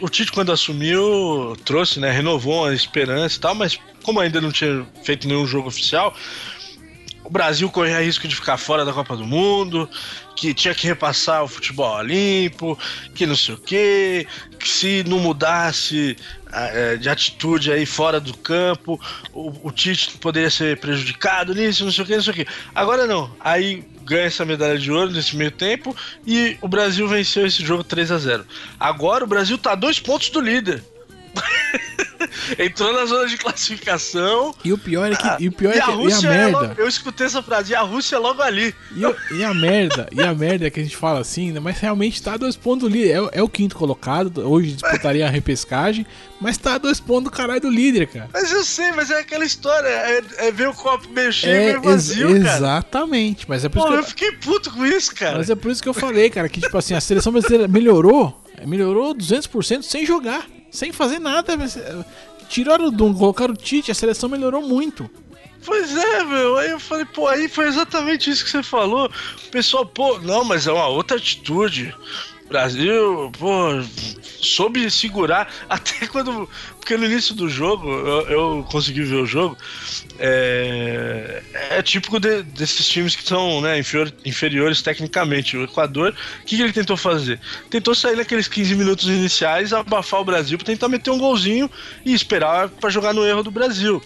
[0.00, 2.10] O Tite, quando assumiu, trouxe, né?
[2.10, 6.14] Renovou a esperança e tal, mas como ainda não tinha feito nenhum jogo oficial,
[7.24, 9.90] o Brasil corria risco de ficar fora da Copa do Mundo,
[10.36, 12.78] que tinha que repassar o futebol limpo,
[13.16, 14.28] que não sei o quê,
[14.60, 16.16] que se não mudasse
[16.52, 19.00] ah, eh, de atitude aí fora do campo,
[19.32, 22.46] o, o Tite poderia ser prejudicado nisso, não sei o que, não sei o que.
[22.72, 23.34] Agora não.
[23.40, 27.82] Aí ganha essa medalha de ouro nesse meio tempo e o Brasil venceu esse jogo
[27.82, 28.46] 3 a 0
[28.78, 30.84] Agora o Brasil tá a dois pontos do líder.
[32.58, 34.54] Entrou na zona de classificação.
[34.64, 35.44] E o pior é que.
[35.44, 35.90] e o pior é a que.
[35.90, 36.58] A Rússia é merda.
[36.60, 38.74] logo, eu escutei essa frase, e a Rússia é logo ali.
[38.94, 41.60] E, e a merda, e a merda que a gente fala assim, né?
[41.60, 43.10] Mas realmente tá a dois pontos do líder.
[43.12, 46.06] É, o- é o quinto colocado, hoje disputaria a repescagem,
[46.40, 48.28] mas tá a dois pontos do caralho do líder, cara.
[48.32, 51.56] Mas eu sei, mas é aquela história, é, é ver o copo meio cheio e
[51.56, 52.56] É, meio vazio, ex- cara.
[52.56, 55.38] exatamente, mas é por isso Pô, que eu eu, fiquei puto com isso, cara.
[55.38, 58.42] mas é por isso que eu falei, cara, que tipo assim, a seleção brasileira melhorou,
[58.66, 61.54] melhorou 200% sem jogar, sem fazer nada.
[61.54, 62.04] eh,
[62.48, 65.10] Tiraram o Dum, colocaram o Tite, a seleção melhorou muito.
[65.64, 66.56] Pois é, meu.
[66.58, 69.10] Aí eu falei, pô, aí foi exatamente isso que você falou.
[69.46, 71.92] O pessoal, pô, não, mas é uma outra atitude.
[72.48, 73.82] Brasil, pô,
[74.40, 76.48] soube segurar até quando.
[76.78, 79.56] Porque no início do jogo, eu, eu consegui ver o jogo.
[80.18, 85.56] É, é típico de- desses times que são né, inferior- inferiores tecnicamente.
[85.56, 87.40] O Equador, o que, que ele tentou fazer?
[87.68, 91.68] Tentou sair naqueles 15 minutos iniciais, abafar o Brasil pra tentar meter um golzinho
[92.04, 94.00] e esperar pra jogar no erro do Brasil.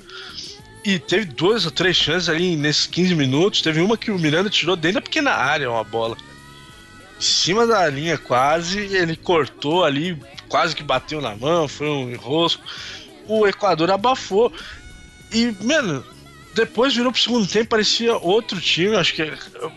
[0.82, 3.60] E teve duas ou três chances ali nesses 15 minutos.
[3.60, 6.16] Teve uma que o Miranda tirou dentro da pequena área, uma bola.
[7.20, 12.10] Em cima da linha quase, ele cortou ali, quase que bateu na mão, foi um
[12.10, 12.64] enrosco.
[13.28, 14.50] O Equador abafou.
[15.30, 16.02] E, mano,
[16.54, 18.96] depois virou pro segundo tempo, parecia outro time.
[18.96, 19.32] Acho que,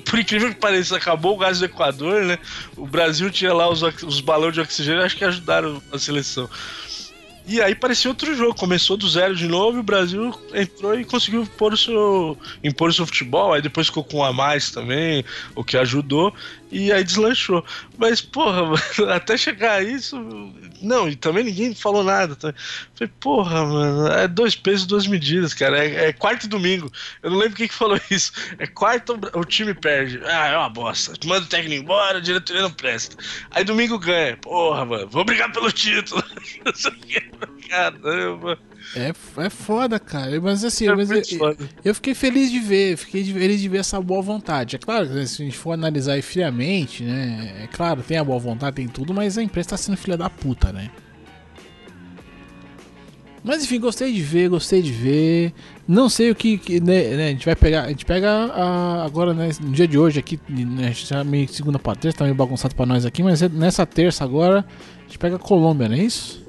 [0.10, 2.40] por incrível que pareça, acabou o gás do Equador, né?
[2.78, 6.50] O Brasil tinha lá os, os balões de oxigênio, acho que ajudaram a seleção.
[7.46, 11.04] E aí parecia outro jogo, começou do zero de novo e o Brasil entrou e
[11.04, 14.72] conseguiu pôr o seu, impor o seu futebol, aí depois ficou com um a mais
[14.72, 16.34] também, o que ajudou,
[16.74, 17.64] e aí deslanchou.
[17.98, 20.18] Mas, porra, mano, até chegar a isso.
[20.82, 22.36] Não, e também ninguém falou nada.
[22.36, 22.54] tá?
[22.96, 25.78] Falei, porra, mano, é dois pesos, duas medidas, cara.
[25.86, 26.92] É, é quarto e domingo.
[27.22, 28.34] Eu não lembro quem que falou isso.
[28.58, 30.20] É quarto, o time perde.
[30.26, 31.14] Ah, é uma bosta.
[31.26, 33.16] Manda o técnico embora, a diretoria não presta.
[33.52, 34.36] Aí domingo ganha.
[34.38, 36.24] Porra, mano, vou brigar pelo título.
[37.70, 38.60] Caramba.
[38.96, 39.12] É,
[39.46, 40.39] é foda, cara.
[40.39, 41.22] Mas assim, É mas eu,
[41.84, 44.76] eu fiquei feliz de ver, fiquei feliz de ver essa boa vontade.
[44.76, 47.63] É claro que se a gente for analisar aí friamente, né?
[47.63, 50.30] É claro, tem a boa vontade, tem tudo, mas a imprensa tá sendo filha da
[50.30, 50.89] puta, né?
[53.43, 55.54] Mas enfim, gostei de ver, gostei de ver.
[55.86, 57.84] Não sei o que, que, né, né, a gente vai pegar.
[57.84, 61.24] A gente pega a- agora, né, no dia de hoje aqui, né, a gente tá
[61.26, 64.63] meio segunda pra terça, tá meio bagunçado pra nós aqui, mas nessa terça agora,
[65.00, 66.43] a gente pega a Colômbia, não é isso?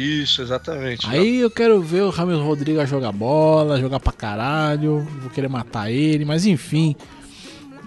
[0.00, 1.06] Isso, exatamente.
[1.08, 5.90] Aí eu quero ver o Ramos Rodrigues jogar bola, jogar pra caralho, vou querer matar
[5.90, 6.94] ele, mas enfim.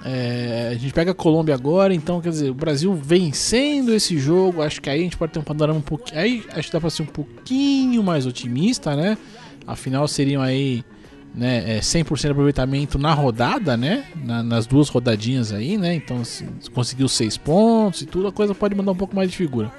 [0.05, 4.61] É, a gente pega a Colômbia agora, então quer dizer, o Brasil vencendo esse jogo,
[4.61, 6.19] acho que aí a gente pode ter um panorama um pouquinho.
[6.19, 9.17] Aí acho que dá pra ser um pouquinho mais otimista, né?
[9.65, 10.83] Afinal, seriam aí
[11.33, 14.03] né, é, 100% de aproveitamento na rodada, né?
[14.23, 15.95] Na- nas duas rodadinhas aí, né?
[15.95, 19.37] Então, se conseguiu seis pontos e tudo, a coisa pode mandar um pouco mais de
[19.37, 19.71] figura.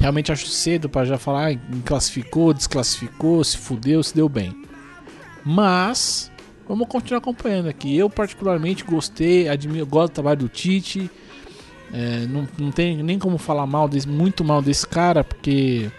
[0.00, 4.56] Realmente acho cedo pra já falar, classificou, desclassificou, se fudeu, se deu bem.
[5.44, 6.32] Mas
[6.66, 7.98] vamos continuar acompanhando aqui.
[7.98, 11.10] Eu particularmente gostei, admiro, gosto do trabalho do Tite.
[11.92, 15.90] É, não, não tem nem como falar mal desse, muito mal desse cara, porque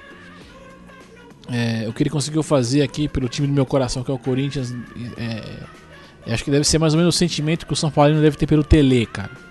[1.47, 4.17] é, o que ele conseguiu fazer aqui pelo time do meu coração, que é o
[4.17, 4.73] Corinthians,
[5.15, 8.35] é, acho que deve ser mais ou menos o sentimento que o São Paulo deve
[8.35, 9.50] ter pelo Tele, cara.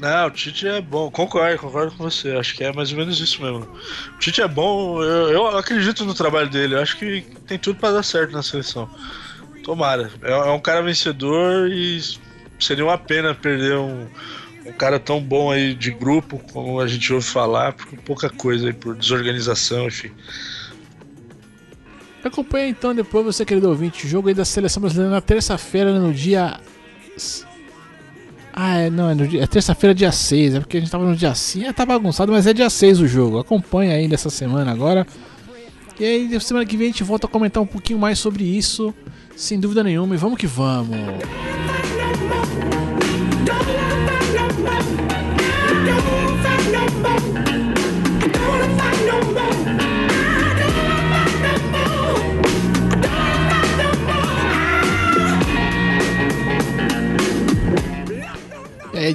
[0.00, 2.30] Não, o Tite é bom, concordo, concordo com você.
[2.32, 3.68] Acho que é mais ou menos isso mesmo.
[4.14, 6.74] O Tite é bom, eu, eu acredito no trabalho dele.
[6.74, 8.88] Eu acho que tem tudo pra dar certo na seleção.
[9.64, 10.10] Tomara.
[10.22, 12.00] É, é um cara vencedor e
[12.60, 14.06] seria uma pena perder um,
[14.66, 18.68] um cara tão bom aí de grupo, como a gente ouve falar, por pouca coisa
[18.68, 20.12] aí, por desorganização, enfim.
[22.22, 26.12] Acompanha então depois você, querido ouvinte, o jogo aí da seleção brasileira na terça-feira, no
[26.12, 26.60] dia.
[28.60, 31.14] Ah, é, não, é, dia- é terça-feira, dia 6, é porque a gente tava no
[31.14, 31.64] dia 5.
[31.66, 33.38] É, tá bagunçado, mas é dia 6 o jogo.
[33.38, 35.06] Acompanha aí dessa semana agora.
[36.00, 38.92] E aí, semana que vem a gente volta a comentar um pouquinho mais sobre isso,
[39.36, 40.12] sem dúvida nenhuma.
[40.14, 40.96] E vamos que vamos.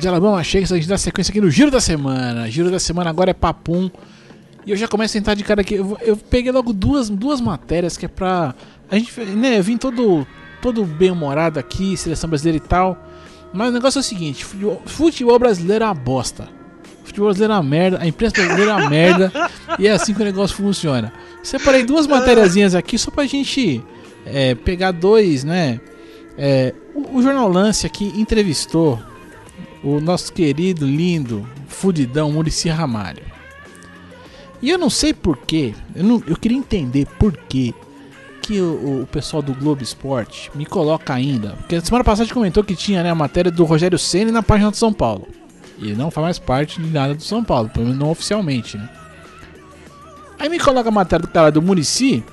[0.03, 2.49] De Alabama Shakes, a gente dá sequência aqui no Giro da Semana.
[2.49, 3.89] Giro da Semana agora é papum.
[4.65, 5.75] E eu já começo a entrar de cara aqui.
[5.75, 8.53] Eu, eu peguei logo duas, duas matérias que é pra.
[8.91, 10.27] A gente, né, eu vim todo,
[10.61, 12.97] todo bem-humorado aqui, seleção brasileira e tal.
[13.53, 16.49] Mas o negócio é o seguinte: futebol, futebol brasileiro é uma bosta.
[17.03, 19.31] Futebol brasileiro é uma merda, a imprensa brasileira é uma merda.
[19.79, 21.13] e é assim que o negócio funciona.
[21.41, 23.81] Separei duas matériazinhas aqui só pra gente
[24.25, 25.79] é, pegar dois, né?
[26.37, 28.99] É, o, o Jornal Lance aqui entrevistou
[29.83, 33.23] o nosso querido, lindo, fudidão Murici Ramalho.
[34.61, 37.73] E eu não sei porquê, eu, não, eu queria entender por quê
[38.41, 41.49] que o, o pessoal do Globo Esporte me coloca ainda.
[41.51, 44.77] Porque semana passada comentou que tinha né, a matéria do Rogério Senna na página do
[44.77, 45.27] São Paulo.
[45.77, 48.77] E ele não faz mais parte de nada do São Paulo, pelo menos não oficialmente,
[48.77, 48.89] né?
[50.39, 52.23] Aí me coloca a matéria do cara do Murici,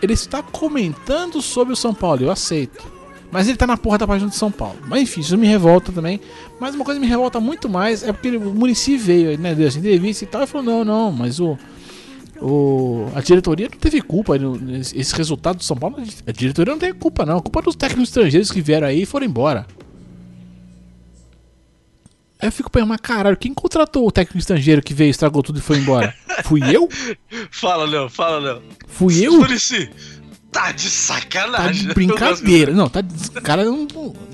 [0.00, 2.84] ele está comentando sobre o São Paulo, eu aceito.
[3.32, 4.76] Mas ele tá na porra da página do São Paulo.
[4.86, 6.20] Mas enfim, isso me revolta também.
[6.60, 9.54] Mas uma coisa que me revolta muito mais é porque o Murici veio, né?
[9.54, 10.42] Deu essa entrevista e tal.
[10.42, 11.58] E falou: não, não, mas o.
[12.44, 14.34] O, a diretoria não teve culpa
[14.94, 15.96] esse resultado do São Paulo.
[16.26, 17.38] A diretoria não teve culpa, não.
[17.38, 19.64] A culpa é dos técnicos estrangeiros que vieram aí e foram embora.
[22.40, 25.60] Aí eu fico pensando, mas caralho, quem contratou o técnico estrangeiro que veio, estragou tudo
[25.60, 26.12] e foi embora?
[26.42, 26.88] Fui eu?
[27.52, 28.62] Fala, Léo, fala, Léo.
[28.88, 29.38] Fui eu?
[29.38, 29.88] Murici,
[30.52, 31.88] tá de Tá sacanagem.
[31.88, 32.72] de brincadeira.
[32.72, 33.30] Não, tá de.
[33.40, 33.86] Cara, não.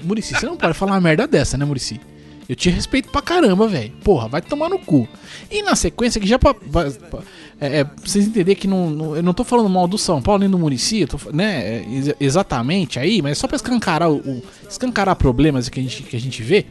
[0.05, 2.01] Murici, você não pode falar uma merda dessa, né, Murici?
[2.49, 3.93] Eu tinha respeito pra caramba, velho.
[4.03, 5.07] Porra, vai tomar no cu.
[5.51, 6.55] E na sequência, que já pra.
[6.55, 7.21] pra- pra-
[7.61, 10.23] é, é, pra vocês entenderem que não, não- eu não tô falando mal do São
[10.23, 11.61] Paulo nem do Murici, né?
[11.63, 16.03] é, ex- exatamente aí, mas só pra escancarar, o, o- escancarar problemas que a, gente,
[16.05, 16.67] que a gente vê.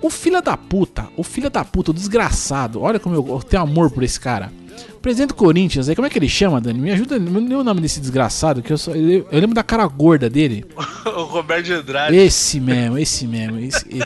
[0.00, 3.62] O filho da puta, o filho da puta, o desgraçado, olha como eu, eu tenho
[3.62, 4.52] amor por esse cara.
[5.00, 6.78] Presidente do Corinthians, aí como é que ele chama, Dani?
[6.80, 9.62] Me ajuda, não lembro o nome desse desgraçado, que eu, só, eu, eu lembro da
[9.62, 10.64] cara gorda dele.
[11.06, 12.16] o Roberto de Andrade.
[12.16, 13.58] Esse mesmo, esse mesmo.
[13.58, 14.02] Esse, e-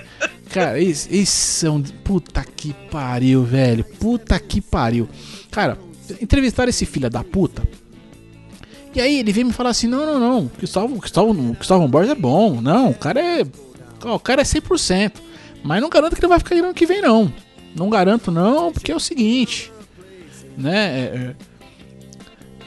[0.51, 1.83] cara, esse são.
[2.05, 3.85] Puta que pariu, velho.
[3.99, 5.09] Puta que pariu.
[5.51, 5.79] Cara,
[6.21, 7.63] entrevistaram esse filho da puta.
[8.95, 10.49] E aí ele veio me falar assim: não, não, não.
[10.49, 12.61] Cristóvão, Cristóvão, Cristóvão Borges é bom.
[12.61, 13.47] Não, o cara é.
[14.05, 15.13] ó, O cara é 100%.
[15.65, 17.33] Mas não garanto que ele vai ficar aí no ano que vem, não.
[17.75, 19.72] Não garanto, não, porque é o seguinte.
[20.57, 21.01] Né?
[21.01, 21.35] é,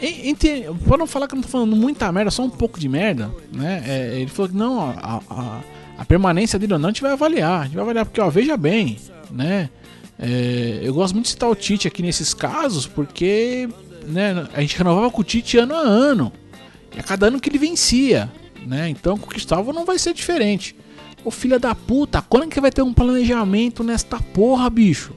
[0.01, 2.89] é, Pra não falar que eu não tô falando muita merda, só um pouco de
[2.89, 3.83] merda, né?
[3.87, 5.61] É, ele falou que não, a, a,
[5.99, 7.61] a permanência dele ou não, a gente vai avaliar.
[7.61, 8.97] A gente vai avaliar porque, ó, veja bem,
[9.31, 9.69] né?
[10.19, 13.67] É, eu gosto muito de citar o Tite aqui nesses casos, porque
[14.05, 16.31] né, a gente renovava com o Tite ano a ano.
[16.95, 18.31] E a cada ano que ele vencia,
[18.65, 18.89] né?
[18.89, 20.75] Então com o Cristóvão não vai ser diferente.
[21.23, 25.13] Ô filha da puta, quando que vai ter um planejamento nesta porra, bicho?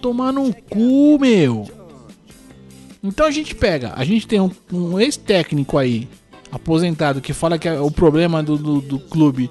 [0.00, 1.79] Tomar no cu, meu.
[3.02, 6.06] Então a gente pega, a gente tem um, um ex-técnico aí,
[6.52, 9.50] aposentado, que fala que o problema do, do, do clube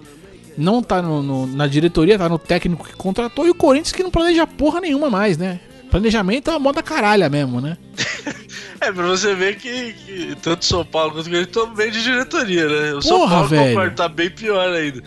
[0.57, 4.03] não tá no- no- na diretoria, tá no técnico que contratou, e o Corinthians que
[4.03, 5.59] não planeja porra nenhuma mais, né?
[5.89, 7.77] Planejamento é uma moda caralha mesmo, né?
[8.81, 12.01] É, pra você ver que, que tanto São Paulo quanto o Corinthians estão bem de
[12.01, 12.93] diretoria, né?
[12.93, 13.91] O São Porra, Paulo velho.
[13.93, 15.03] tá bem pior ainda.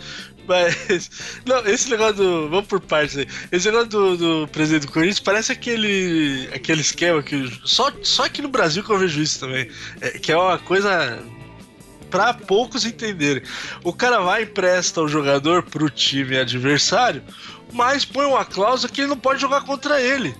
[0.47, 1.09] Mas.
[1.45, 2.49] Não, esse negócio do.
[2.49, 3.27] Vamos por partes aí.
[3.51, 6.49] Esse negócio do, do presidente do Corinthians parece aquele.
[6.53, 7.51] aquele esquema que.
[7.63, 9.69] Só, só aqui no Brasil que eu vejo isso também.
[10.01, 11.23] É, que é uma coisa.
[12.09, 13.41] Pra poucos entenderem.
[13.83, 17.23] O cara vai e empresta o jogador pro time adversário,
[17.71, 20.35] mas põe uma cláusula que ele não pode jogar contra ele.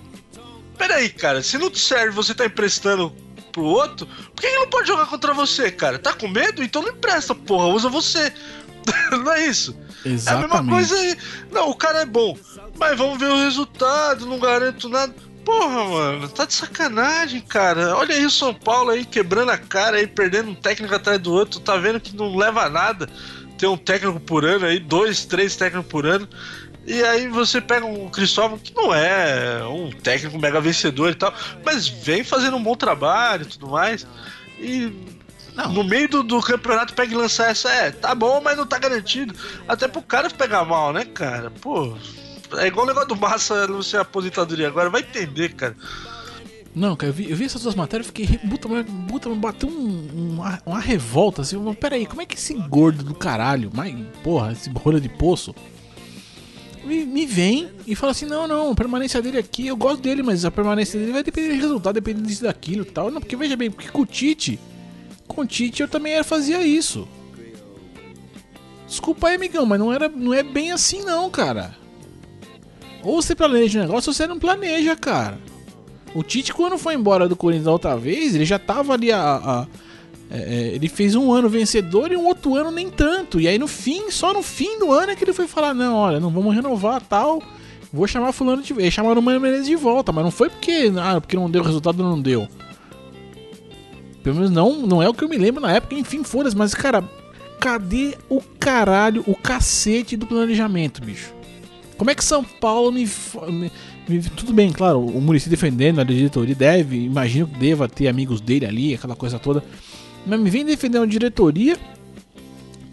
[0.78, 3.12] Peraí, cara, se não te serve você tá emprestando
[3.52, 6.00] pro outro, por que ele não pode jogar contra você, cara?
[6.00, 6.64] Tá com medo?
[6.64, 8.34] Então não empresta, porra, usa você.
[9.12, 9.76] não é isso?
[10.06, 10.70] É a mesma Exatamente.
[10.70, 11.18] coisa aí.
[11.52, 12.38] Não, o cara é bom,
[12.78, 15.14] mas vamos ver o resultado, não garanto nada.
[15.46, 17.96] Porra, mano, tá de sacanagem, cara.
[17.98, 21.34] Olha aí o São Paulo aí quebrando a cara aí, perdendo um técnico atrás do
[21.34, 21.60] outro.
[21.60, 23.10] Tá vendo que não leva a nada
[23.58, 26.28] ter um técnico por ano aí, dois, três técnicos por ano.
[26.86, 31.34] E aí você pega um Cristóvão que não é um técnico mega vencedor e tal,
[31.64, 34.06] mas vem fazendo um bom trabalho e tudo mais.
[34.60, 34.92] E
[35.56, 35.72] Não.
[35.72, 38.80] no meio do, do campeonato pega e lançar essa, é, tá bom, mas não tá
[38.80, 39.36] garantido.
[39.68, 41.52] Até pro cara pegar mal, né, cara?
[41.52, 41.96] Pô,
[42.58, 45.76] é igual o negócio do Massa não ser aposentadoria agora, vai entender, cara.
[46.76, 48.38] Não, cara, eu vi, eu vi essas duas matérias e fiquei.
[48.40, 48.68] Puta,
[49.08, 51.56] puta, bateu um, uma, uma revolta assim.
[51.58, 55.54] Mas peraí, como é que esse gordo do caralho, mas, porra, esse rolha de poço,
[56.84, 60.24] me, me vem e fala assim: não, não, a permanência dele aqui, eu gosto dele,
[60.24, 63.12] mas a permanência dele vai depender do resultado, depender disso daquilo e tal.
[63.12, 64.60] Não, porque veja bem, porque com o Tite,
[65.34, 67.08] com o Tite eu também fazia isso.
[68.88, 71.76] Desculpa aí, amigão, mas não, era, não é bem assim, não, cara.
[73.02, 75.40] Ou você planeja o negócio ou você não planeja, cara.
[76.14, 79.20] O Tite, quando foi embora do Corinthians da outra vez, ele já tava ali a.
[79.20, 79.68] a-
[80.32, 83.40] é, é, ele fez um ano vencedor e um outro ano nem tanto.
[83.42, 85.96] E aí no fim, só no fim do ano é que ele foi falar: não,
[85.96, 87.42] olha, não vamos renovar tal.
[87.92, 88.74] Vou chamar fulano de.
[88.74, 90.92] Eles chamaram o Mano Menezes de volta, mas não foi porque.
[91.00, 92.48] Ah, porque não deu resultado, não deu.
[94.24, 96.74] Pelo menos não, não é o que eu me lembro na época, enfim, foda-se, mas
[96.74, 97.04] cara,
[97.60, 101.34] cadê o caralho, o cacete do planejamento, bicho?
[101.98, 103.08] Como é que São Paulo me,
[103.50, 103.72] me-
[104.08, 108.40] me- Tudo bem, claro, o Murici defendendo a diretoria deve, imagino que deva ter amigos
[108.42, 109.64] dele ali, aquela coisa toda.
[110.26, 111.78] Mas me vem defender uma diretoria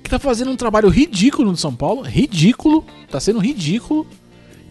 [0.03, 4.07] que tá fazendo um trabalho ridículo no São Paulo, ridículo, tá sendo ridículo.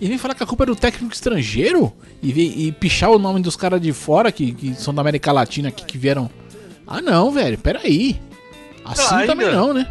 [0.01, 3.19] E vem falar que a culpa é do técnico estrangeiro e, vem- e pichar o
[3.19, 6.29] nome dos caras de fora que, que são da América Latina aqui que vieram.
[6.89, 8.19] Ah, não, velho, peraí.
[8.83, 9.85] Assim ainda- também não, né?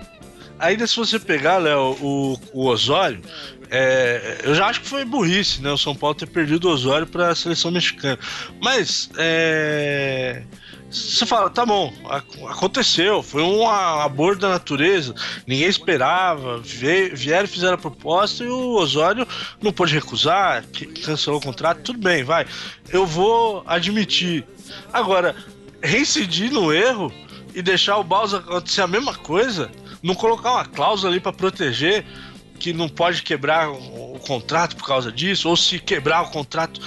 [0.59, 3.21] Ainda se você pegar, Léo, o, o Osório,
[3.71, 5.71] é, eu já acho que foi burrice, né?
[5.71, 8.19] O São Paulo ter perdido o Osório para a seleção mexicana.
[8.61, 10.43] Mas, é,
[10.91, 11.93] você fala, tá bom,
[12.49, 15.15] aconteceu, foi um aborto da natureza,
[15.47, 19.29] ninguém esperava, vieram e fizeram a proposta e o Osório
[19.63, 20.65] não pôde recusar,
[21.05, 22.47] cancelou o contrato, tudo bem, vai.
[22.91, 24.45] Eu vou admitir.
[24.93, 25.37] Agora,
[25.83, 27.13] reincidir no erro
[27.55, 29.71] e deixar o Bowser acontecer a mesma coisa,
[30.03, 32.05] não colocar uma cláusula ali para proteger
[32.59, 36.81] que não pode quebrar o, contrato por causa disso, ou se quebrar o contrato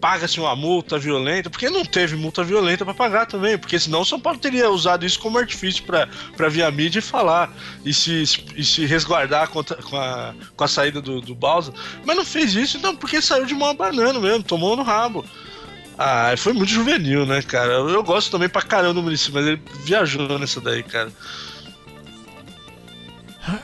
[0.00, 4.04] paga-se uma multa violenta, porque não teve multa violenta para pagar também, porque senão o
[4.04, 7.50] São Paulo teria usado isso como artifício para vir a mídia e falar
[7.86, 8.22] e se,
[8.54, 11.72] e se resguardar contra, com, a, com a saída do, do Balsa.
[12.04, 15.24] Mas não fez isso, então, porque saiu de mão abanando mesmo, tomou no rabo.
[15.98, 17.72] Ah, foi muito juvenil, né, cara?
[17.72, 21.10] Eu, gosto também pra caramba do município, mas ele viajou nessa daí, cara.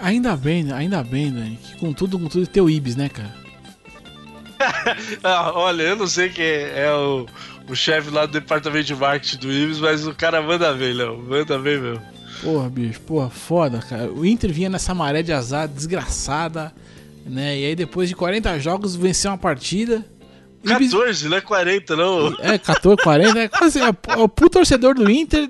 [0.00, 3.34] Ainda bem, ainda bem, Dani, que com tudo, com tudo tem o Ibis, né, cara?
[5.24, 7.26] ah, olha, eu não sei quem é, é o,
[7.68, 11.18] o chefe lá do departamento de marketing do Ibis, mas o cara manda bem, Léo.
[11.18, 12.02] Manda bem mesmo.
[12.42, 14.10] Porra, bicho, porra, foda, cara.
[14.10, 16.72] O Inter vinha nessa maré de azar desgraçada,
[17.26, 17.58] né?
[17.58, 20.04] E aí depois de 40 jogos venceu uma partida.
[20.64, 22.36] 14, não é 40, não.
[22.40, 23.38] É, 14, 40.
[23.38, 23.80] É quase.
[23.80, 25.48] É, pro torcedor do Inter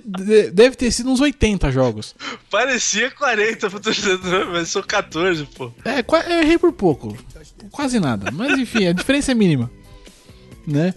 [0.52, 2.14] deve ter sido uns 80 jogos.
[2.50, 5.72] Parecia 40 pro torcedor, mas são 14, pô.
[5.84, 7.16] É, eu errei por pouco.
[7.70, 8.30] Quase nada.
[8.30, 9.70] Mas enfim, a diferença é mínima.
[10.66, 10.94] Né?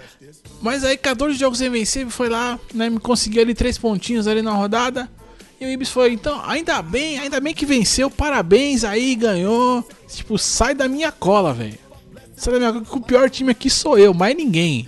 [0.62, 2.90] Mas aí 14 jogos sem vencer, foi lá, né?
[2.90, 5.10] Me conseguiu ali três pontinhos ali na rodada.
[5.60, 9.88] E o Ibis foi, então, ainda bem, ainda bem que venceu, parabéns aí, ganhou.
[10.08, 11.78] Tipo, sai da minha cola, velho.
[12.44, 14.86] Sai da minha que o pior time aqui sou eu, mais ninguém.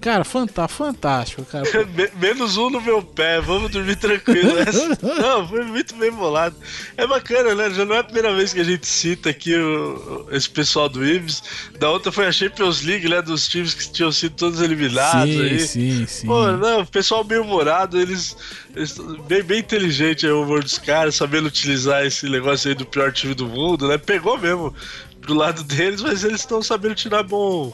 [0.00, 1.64] Cara, fantástico, cara.
[2.16, 4.52] Menos um no meu pé, vamos dormir tranquilo.
[5.20, 6.54] não, foi muito bem bolado.
[6.96, 7.70] É bacana, né?
[7.70, 11.04] Já não é a primeira vez que a gente cita aqui o, esse pessoal do
[11.04, 11.42] Ibis.
[11.78, 13.20] Da outra foi a Champions League, né?
[13.20, 15.34] Dos times que tinham sido todos eliminados.
[15.34, 15.60] Sim, aí.
[15.60, 16.26] sim, sim.
[16.28, 18.36] Pô, não, pessoal bem humorado, eles.
[18.74, 18.96] eles
[19.26, 23.12] bem, bem inteligente aí, o humor dos caras, sabendo utilizar esse negócio aí do pior
[23.12, 23.98] time do mundo, né?
[23.98, 24.72] Pegou mesmo
[25.20, 27.72] pro lado deles, mas eles estão sabendo tirar bom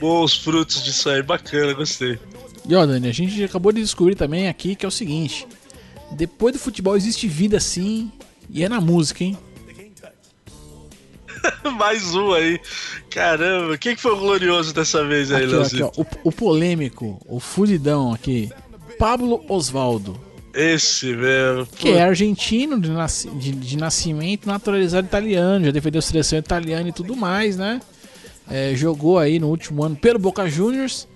[0.00, 2.18] bons frutos disso aí, bacana, gostei.
[2.68, 5.46] E ó, Dani, a gente acabou de descobrir também aqui que é o seguinte:
[6.12, 8.10] depois do futebol existe vida sim,
[8.50, 9.36] e é na música, hein?
[11.78, 12.60] Mais um aí.
[13.10, 15.90] Caramba, quem que foi o glorioso dessa vez aí, Leozinho?
[15.96, 18.50] O, o polêmico, o fudidão aqui.
[18.98, 20.27] Pablo Osvaldo.
[20.58, 21.66] Esse mesmo.
[21.66, 26.88] Que é argentino de, nasci, de, de, nascimento, naturalizado italiano, já defendeu a seleção italiana
[26.88, 27.80] e tudo mais, né?
[28.50, 31.06] É, jogou aí no último ano pelo Boca Juniors.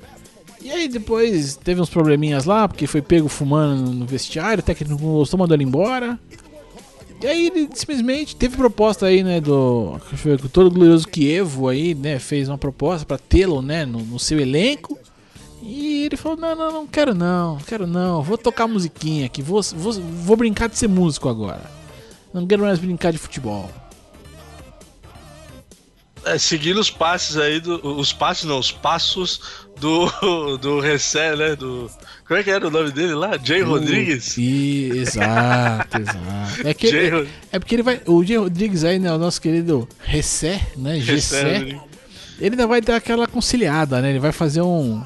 [0.63, 5.03] E aí depois teve uns probleminhas lá, porque foi pego fumando no vestiário, o técnico
[5.03, 6.17] não gostou, mandou ele embora.
[7.21, 10.01] E aí ele simplesmente teve proposta aí, né, do
[10.53, 14.97] todo glorioso Kievo aí, né, fez uma proposta para tê-lo, né, no, no, seu elenco.
[15.63, 19.63] E ele falou: "Não, não, não quero não, quero não, vou tocar musiquinha aqui, vou,
[19.63, 21.63] vou, vou brincar de ser músico agora.
[22.35, 23.71] Não quero mais brincar de futebol."
[26.25, 29.41] É, seguindo os passos aí, do, os passos não, os passos
[29.81, 30.07] do,
[30.59, 31.57] do Recé, né?
[31.57, 31.91] Do,
[32.27, 33.37] como é que era o nome dele lá?
[33.43, 34.37] Jay uh, Rodrigues?
[34.39, 36.69] E, exato, exato.
[36.69, 38.01] É, que, é, é, porque ele vai.
[38.07, 39.13] O Jay Rodrigues aí, né?
[39.13, 41.01] O nosso querido Recé, né?
[41.01, 41.81] Gessé.
[42.39, 44.11] Ele ainda vai dar aquela conciliada, né?
[44.11, 45.03] Ele vai fazer um,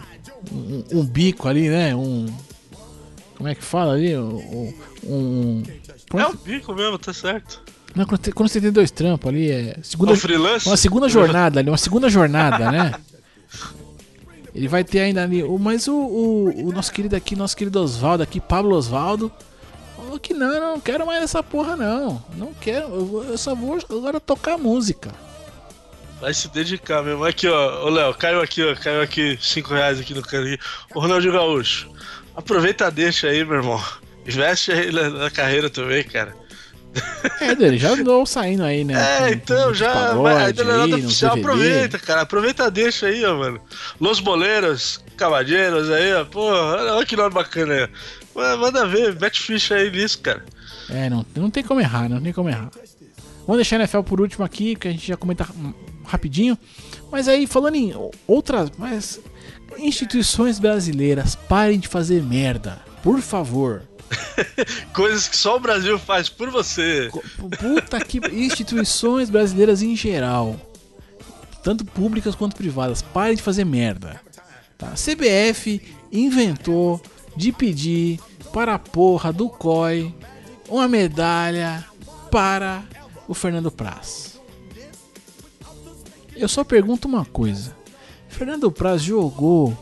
[0.52, 1.94] um, um bico ali, né?
[1.94, 2.26] Um.
[3.36, 4.16] Como é que fala ali?
[4.16, 4.74] Um.
[5.04, 5.62] um
[6.14, 7.62] é, é um bico mesmo, tá certo.
[7.94, 9.78] Não, quando você tem dois trampos ali, é.
[9.82, 10.12] Segunda,
[10.66, 12.94] uma segunda jornada ali, uma segunda jornada, né?
[14.54, 15.42] Ele vai ter ainda ali.
[15.58, 19.30] Mas o, o, o nosso querido aqui, nosso querido Oswaldo aqui, Pablo Oswaldo,
[19.94, 22.22] falou que não, não quero mais essa porra, não.
[22.36, 25.10] Não quero, eu, eu só vou agora tocar música.
[26.20, 27.24] Vai se dedicar mesmo.
[27.24, 30.56] Aqui, ó, ô Léo, caiu aqui, ó, caiu aqui 5 reais aqui no canal.
[30.94, 31.90] Ô Ronaldinho Gaúcho,
[32.34, 33.82] aproveita deixa aí, meu irmão.
[34.26, 36.34] Investe aí na, na carreira também, cara.
[37.40, 38.94] É, dele, já andou saindo aí, né?
[39.28, 39.92] É, então, já.
[39.92, 41.36] Pagode, ainda nada oficial.
[41.36, 42.22] Aproveita, cara.
[42.22, 43.60] Aproveita, deixa aí, ó, mano.
[44.00, 46.24] Los Boleiros, Cavadeiros aí, ó.
[46.24, 47.88] Pô, olha que nome bacana aí.
[48.56, 50.44] Manda ver, mete ficha aí nisso, cara.
[50.88, 52.70] É, não, não tem como errar, não tem como errar.
[53.46, 55.46] Vamos deixar a NFL por último aqui, que a gente já comenta
[56.04, 56.58] rapidinho.
[57.10, 57.92] Mas aí, falando em
[58.26, 58.70] outras.
[58.76, 59.20] Mas.
[59.78, 62.80] Instituições brasileiras, parem de fazer merda.
[63.02, 63.82] Por favor.
[64.92, 67.10] Coisas que só o Brasil faz por você.
[67.58, 68.18] Puta que.
[68.32, 70.56] Instituições brasileiras em geral,
[71.62, 74.20] tanto públicas quanto privadas, parem de fazer merda.
[74.78, 74.92] Tá?
[74.92, 75.80] CBF
[76.12, 77.00] inventou
[77.36, 78.20] de pedir
[78.52, 80.14] para a porra do COI
[80.68, 81.84] uma medalha
[82.30, 82.84] para
[83.28, 84.40] o Fernando Praz.
[86.36, 87.74] Eu só pergunto uma coisa:
[88.28, 89.76] Fernando Praz jogou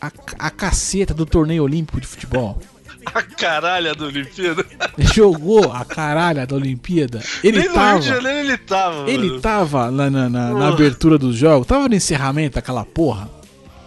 [0.00, 2.58] a, a caceta do torneio olímpico de futebol.
[3.06, 4.64] A caralha da Olimpíada.
[4.96, 7.20] Jogou a caralha da Olimpíada.
[7.42, 8.02] Ele Nem no Rio de tava.
[8.02, 9.10] Janeiro ele tava.
[9.10, 9.40] Ele mano.
[9.40, 10.68] tava lá na, na- na Porra.
[10.68, 13.28] abertura dos jogos, tava no encerramento aquela porra.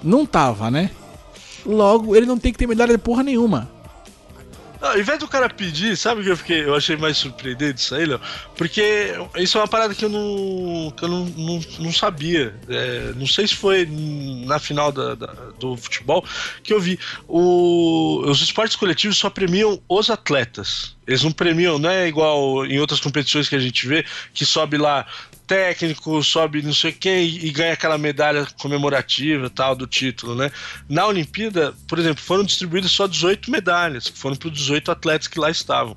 [0.04, 0.92] Não tava, né?
[1.66, 3.72] Logo, ele não tem que ter medalha de porra nenhuma.
[4.86, 6.64] Ah, ao invés do cara pedir, sabe o que eu fiquei?
[6.64, 8.22] Eu achei mais surpreendente isso aí, Léo?
[8.56, 12.54] Porque isso é uma parada que eu não, que eu não, não, não sabia.
[12.70, 16.24] É, não sei se foi na final da, da- do futebol
[16.62, 17.00] que eu vi.
[17.28, 20.96] O, os esportes coletivos só premiam os atletas.
[21.08, 24.78] Eles não premiam, não é igual em outras competições que a gente vê, que sobe
[24.78, 25.06] lá
[25.46, 30.52] técnico, sobe não sei quem e, ganha aquela medalha comemorativa tal do título, né?
[30.90, 35.40] Na Olimpíada, por exemplo, foram distribuídas só 18 medalhas, foram para os 18 atletas que
[35.40, 35.96] lá estavam.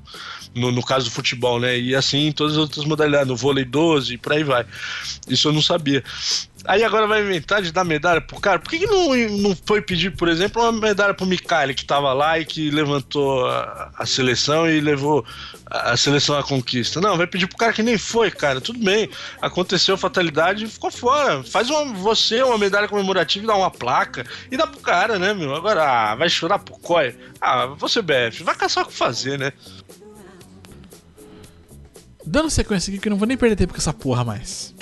[0.54, 1.78] No, no caso do futebol, né?
[1.78, 4.64] E assim em todas as outras modalidades, no vôlei 12 e por aí vai.
[5.28, 6.02] Isso eu não sabia.
[6.68, 8.58] Aí agora vai inventar de dar medalha pro cara.
[8.58, 12.12] Por que, que não, não foi pedir, por exemplo, uma medalha pro Mikael, que tava
[12.12, 15.24] lá e que levantou a, a seleção e levou
[15.64, 17.00] a, a seleção à conquista?
[17.00, 18.60] Não, vai pedir pro cara que nem foi, cara.
[18.60, 19.08] Tudo bem.
[19.40, 21.42] Aconteceu fatalidade e ficou fora.
[21.42, 25.32] Faz uma, você uma medalha comemorativa e dá uma placa e dá pro cara, né,
[25.32, 25.54] meu?
[25.54, 27.16] Agora, ah, vai chorar pro COI.
[27.40, 29.54] Ah, você, BF, vai caçar o que fazer, né?
[32.26, 34.74] Dando sequência aqui que eu não vou nem perder tempo com essa porra mais.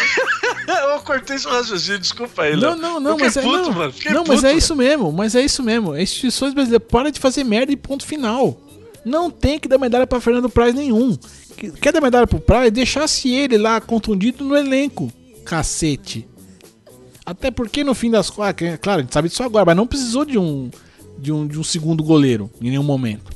[0.96, 2.76] Eu cortei seu raciocínio, desculpa aí, Não, Léo.
[2.76, 3.94] não, não, fiquei mas é, puto, não, mano.
[4.10, 4.58] Não, mas puto, é mano.
[4.58, 5.92] isso mesmo, mas é isso mesmo.
[5.92, 8.60] As instituições brasileiras para de fazer merda e ponto final.
[9.04, 11.16] Não tem que dar medalha pra Fernando Praz nenhum.
[11.56, 12.70] Que- Quer dar medalha pro Praz?
[12.72, 15.12] Deixasse ele lá contundido no elenco.
[15.44, 16.26] Cacete.
[17.24, 19.86] Até porque no fim das contas, ah, claro, a gente sabe disso agora, mas não
[19.86, 20.70] precisou de um
[21.18, 23.32] de um, de um segundo goleiro em nenhum momento.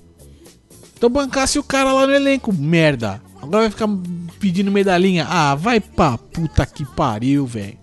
[0.96, 3.22] Então bancasse o cara lá no elenco, merda.
[3.43, 3.88] Agora vai ficar
[4.38, 5.26] pedindo medalhinha.
[5.28, 7.78] Ah, vai pra puta que pariu, velho.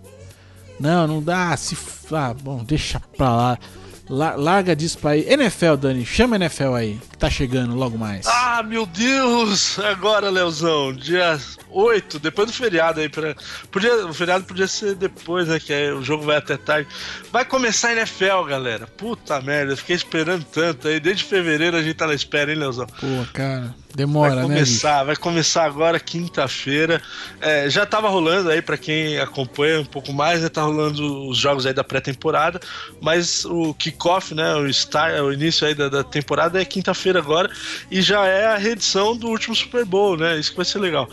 [0.78, 1.56] Não, não dá.
[1.56, 1.76] Se.
[2.12, 3.58] Ah, bom, deixa pra lá.
[4.08, 5.26] La- larga disso pra aí.
[5.28, 8.26] NFL, Dani, chama a NFL aí, que tá chegando logo mais.
[8.26, 9.78] Ah, meu Deus!
[9.80, 11.38] Agora, Leozão, dia
[11.68, 13.08] 8, depois do feriado aí.
[13.10, 13.34] Pra...
[13.70, 14.06] Podia...
[14.06, 15.60] O feriado podia ser depois, né?
[15.60, 16.88] Que aí o jogo vai até tarde.
[17.30, 18.86] Vai começar a NFL, galera.
[18.86, 20.98] Puta merda, eu fiquei esperando tanto aí.
[20.98, 22.86] Desde fevereiro a gente tá na espera, hein, Leozão?
[22.86, 24.42] Pô, cara, demora, vai né?
[24.42, 27.02] começar, vai começar agora quinta-feira.
[27.40, 30.48] É, já tava rolando aí pra quem acompanha um pouco mais, né?
[30.48, 32.60] Tá rolando os jogos aí da pré-temporada,
[33.00, 34.54] mas o kickoff, né?
[34.54, 37.50] O start, o início aí da, da temporada é quinta-feira agora
[37.90, 40.38] e já é a reedição do último Super Bowl, né?
[40.38, 41.08] Isso que vai ser legal.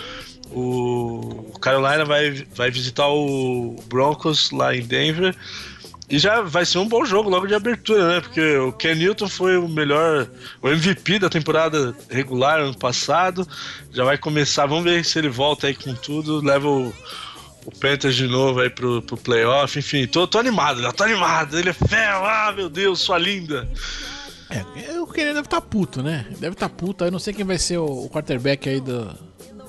[0.51, 5.35] O o Carolina vai, vai visitar o Broncos lá em Denver.
[6.07, 8.21] E já vai ser um bom jogo logo de abertura, né?
[8.21, 10.29] Porque o Ken Newton foi o melhor,
[10.61, 13.47] o MVP da temporada regular ano passado.
[13.91, 16.93] Já vai começar, vamos ver se ele volta aí com tudo, leva o,
[17.65, 19.79] o Panthers de novo aí pro, pro playoff.
[19.79, 20.91] Enfim, tô, tô animado, né?
[20.91, 21.57] tô animado.
[21.57, 23.67] Ele é ferro, ah, meu Deus, sua linda.
[24.49, 26.27] É, o Kenny deve estar puto, né?
[26.39, 27.03] Deve estar puto.
[27.03, 29.11] Eu não sei quem vai ser o, o quarterback aí do,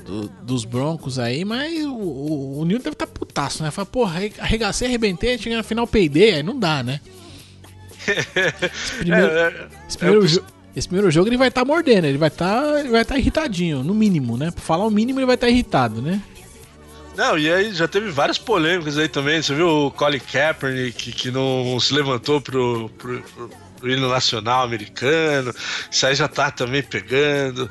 [0.06, 3.70] do- dos Broncos aí, mas o, o, o Newton deve estar putaço, né?
[3.70, 7.00] Fala, porra, arre- arregacei, arrebentei, cheguei na final, peidei, aí não dá, né?
[8.06, 10.44] Esse primeiro, É, é, esse primeiro, é o- jo-
[10.76, 13.94] esse primeiro jogo ele vai estar mordendo, ele vai estar ele vai estar irritadinho, no
[13.94, 14.50] mínimo, né?
[14.50, 16.20] Pra falar o mínimo, ele vai estar irritado, né?
[17.16, 19.40] Não, e aí já teve várias polêmicas aí também.
[19.40, 23.50] Você viu o Colin Kaepernick que, que não se levantou pro, pro, pro,
[23.80, 25.54] pro hino nacional americano.
[25.90, 27.70] Isso aí já tá também pegando.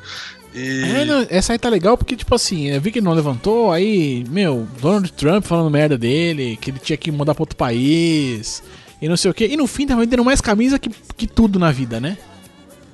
[0.56, 0.82] E...
[0.82, 3.70] É, não, essa aí tá legal porque, tipo assim, eu vi que ele não levantou,
[3.70, 8.62] aí, meu, Donald Trump falando merda dele, que ele tinha que mudar pra outro país,
[9.00, 9.46] e não sei o que.
[9.46, 12.16] E no fim tá vendendo mais camisa que, que tudo na vida, né?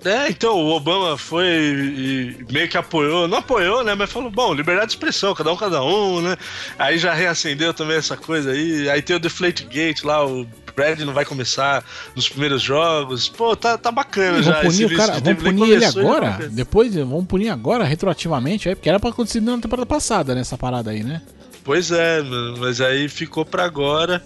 [0.04, 4.52] É, então, o Obama foi e meio que apoiou, não apoiou, né, mas falou, bom,
[4.52, 6.36] liberdade de expressão, cada um, cada um, né,
[6.76, 10.44] aí já reacendeu também essa coisa aí, aí tem o Deflate Gate lá, o
[10.74, 14.60] Brad não vai começar nos primeiros jogos, pô, tá, tá bacana Ih, já.
[14.60, 16.48] vamos punir o list cara, vamos punir ele começou e agora?
[16.50, 20.90] Depois, vamos punir agora, retroativamente, aí, porque era pra acontecer na temporada passada, nessa parada
[20.90, 21.22] aí, né?
[21.64, 24.22] Pois é, mano, mas aí ficou pra agora,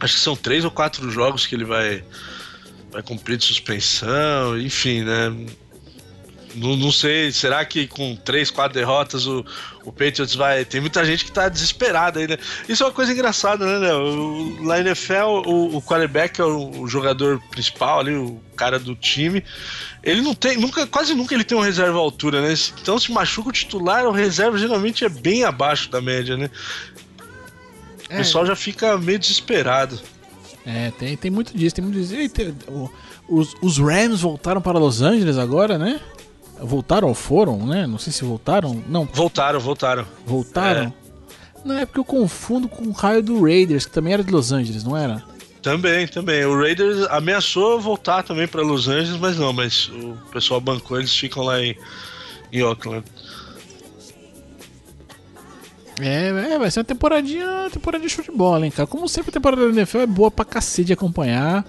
[0.00, 2.02] acho que são três ou quatro jogos que ele vai,
[2.90, 5.28] vai cumprir de suspensão, enfim, né,
[6.56, 9.44] Não, não sei, será que com três, quatro derrotas o,
[9.84, 10.64] o Patriots vai.
[10.64, 12.36] Tem muita gente que tá desesperada aí, né?
[12.68, 14.00] Isso é uma coisa engraçada, né, Léo?
[14.00, 18.94] O- Na NFL, o, o quarterback é o, o jogador principal ali, o cara do
[18.94, 19.44] time.
[20.02, 22.54] Ele não tem, nunca, quase nunca ele tem uma reserva à altura, né?
[22.80, 26.50] Então se machuca o titular, o reserva geralmente é bem abaixo da média, né?
[28.04, 29.98] O pessoal já fica meio desesperado.
[30.66, 32.28] É, tem, tem muito disso, tem muito disso.
[32.30, 32.90] Tem- o-
[33.28, 36.00] os, os Rams voltaram para Los Angeles agora, né?
[36.60, 37.86] Voltaram ou foram, né?
[37.86, 38.82] Não sei se voltaram.
[38.88, 40.06] Não, Voltaram, voltaram.
[40.24, 40.94] voltaram.
[41.64, 44.52] Não, é porque eu confundo com o raio do Raiders, que também era de Los
[44.52, 45.22] Angeles, não era?
[45.62, 46.44] Também, também.
[46.44, 51.16] O Raiders ameaçou voltar também para Los Angeles, mas não, mas o pessoal bancou, eles
[51.16, 51.74] ficam lá em,
[52.52, 53.02] em Oakland.
[56.00, 58.86] É, é, vai ser uma temporadinha, temporadinha de show de bola, hein, cara.
[58.86, 61.64] Como sempre, a temporada da NFL é boa pra cacete de acompanhar.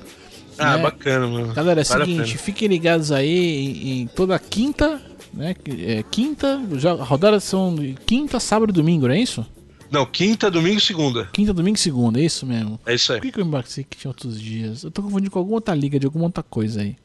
[0.58, 0.84] Ah, né?
[0.84, 1.54] bacana, mano.
[1.54, 5.02] Galera, é o Vale seguinte, fiquem ligados aí em, em toda quinta,
[5.34, 5.56] né?
[5.80, 7.76] É, quinta, já, a rodada são
[8.06, 9.46] quinta, sábado e domingo, não é isso?
[9.92, 11.30] Não, quinta, domingo e segunda.
[11.32, 12.80] Quinta, domingo e segunda, é isso mesmo.
[12.86, 13.20] É isso aí.
[13.20, 14.84] Por que, que eu embarquei que tinha outros dias?
[14.84, 16.96] Eu tô confundindo com alguma outra liga de alguma outra coisa aí.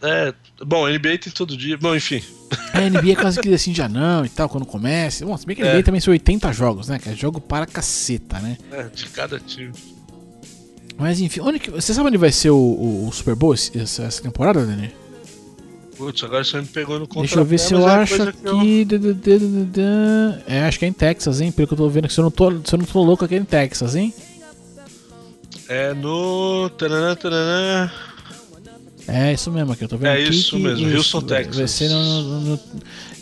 [0.00, 0.32] É,
[0.64, 1.76] bom, NBA tem todo dia.
[1.76, 2.22] Bom, enfim.
[2.72, 5.26] A NBA é quase que assim já não e tal, quando começa.
[5.26, 5.82] Bom, se bem que a NBA É.
[5.82, 6.98] também são 80 jogos, né?
[7.00, 8.56] Que é jogo para caceta, né?
[8.70, 9.72] É, de cada time.
[10.98, 14.02] Mas enfim, onde que, você sabe onde vai ser o, o- o Super Bowl essa,
[14.02, 14.90] essa temporada, Dani?
[15.96, 18.28] Putz, agora você me pegou no contrapé, Deixa eu ver se eu é acho eu-
[18.28, 18.84] aqui.
[18.84, 20.38] dã.
[20.46, 21.50] É, acho que é em Texas, hein?
[21.52, 23.24] Pelo que eu tô vendo, que se eu não tô, se eu não tô louco
[23.24, 24.12] aqui é em Texas, hein?
[25.68, 26.70] É no.
[26.78, 27.92] Taranã, taranã.
[29.06, 31.56] É isso mesmo aqui, eu tô vendo É isso que mesmo, Houston, vai- Texas.
[31.56, 32.60] Vai ser no, no- no-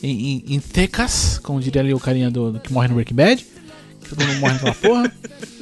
[0.03, 3.15] em, em, em Texas, como diria ali o carinha do, do que morre no Breaking
[3.15, 3.47] Bad.
[4.03, 5.13] Que todo mundo morre naquela porra.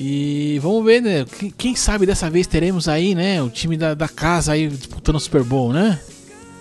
[0.00, 1.24] E vamos ver, né?
[1.58, 3.42] Quem, sabe dessa vez teremos aí, né?
[3.42, 5.98] O time da, da casa aí disputando o Super Bowl, né?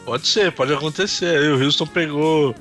[0.06, 1.38] Pode ser, pode acontecer.
[1.38, 2.56] Aí o Houston pegou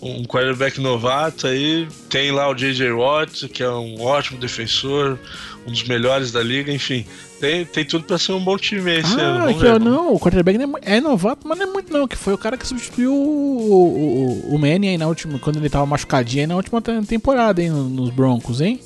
[0.00, 2.92] um quarterback novato aí, tem lá o J.J.
[2.92, 5.18] Watt, que é um ótimo defensor,
[5.66, 7.04] um dos melhores da liga, enfim.
[7.40, 9.02] Tem, tem tudo pra ser um bom time aí.
[9.02, 9.72] Ah, Vamos aqui ver.
[9.72, 12.38] ó, não, o quarterback é, é novato, mas não é muito não, que foi o
[12.38, 16.46] cara que substituiu o, o, o Manning aí na última, quando ele tava machucadinho aí
[16.46, 18.78] na última te- temporada, hein, no- nos Broncos, hein?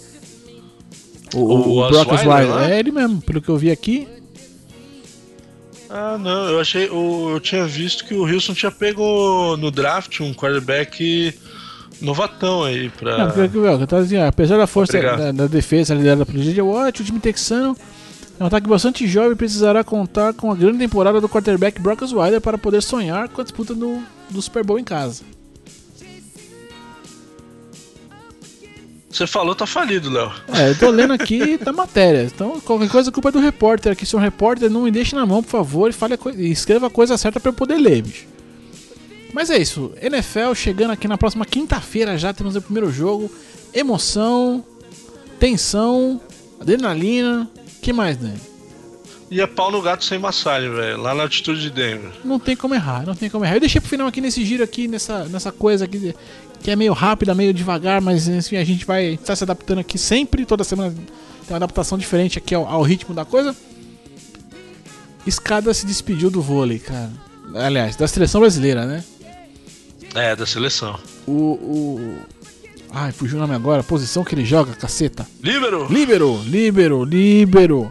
[1.34, 2.74] O, o, O Brock Osweiler, né?
[2.74, 4.06] é ele mesmo, pelo que eu vi aqui.
[5.90, 6.88] Ah, não, eu achei.
[6.90, 11.32] o- Eu tinha visto que o Houston tinha pego no draft um quarterback
[12.00, 13.18] novatão aí pra.
[13.18, 16.60] Não, porque, porque, eu tava dizendo, apesar da força da, da defesa liderada pelo J.J.
[16.62, 17.76] Watt, o time texano
[18.40, 22.02] é um ataque bastante jovem e precisará contar com a grande temporada do quarterback Brock
[22.02, 25.22] Osweiler para poder sonhar com a disputa do, do Super Bowl em casa.
[29.14, 30.32] Você falou, tá falido, Léo.
[30.52, 32.24] É, eu tô lendo aqui da matéria.
[32.24, 34.04] Então, qualquer coisa, a culpa é do repórter aqui.
[34.04, 36.88] Se é um repórter, não me deixe na mão, por favor, e, fale e escreva
[36.88, 38.26] a coisa certa pra eu poder ler, bicho.
[39.32, 39.92] Mas é isso.
[40.02, 43.30] NFL chegando aqui na próxima quinta-feira já temos o primeiro jogo.
[43.72, 44.64] Emoção,
[45.38, 46.20] tensão,
[46.60, 47.48] adrenalina.
[47.80, 48.40] que mais, Dani?
[49.30, 51.00] E é pau no gato sem massagem, velho.
[51.00, 52.10] Lá na altitude de Denver.
[52.24, 53.56] Não tem como errar, não tem como errar.
[53.56, 56.14] Eu deixei pro final aqui nesse giro aqui, nessa, nessa coisa aqui,
[56.64, 59.98] que é meio rápida, meio devagar, mas enfim, a gente vai estar se adaptando aqui
[59.98, 63.54] sempre, toda semana tem uma adaptação diferente aqui ao, ao ritmo da coisa.
[65.26, 67.10] Escada se despediu do vôlei, cara.
[67.54, 69.04] Aliás, da seleção brasileira, né?
[70.14, 70.98] É, da seleção.
[71.26, 71.32] O.
[71.32, 72.18] o...
[72.90, 75.26] Ai, fugiu o nome agora, a posição que ele joga, caceta.
[75.42, 75.86] Líbero!
[75.92, 77.90] Líbero, líbero, líbero.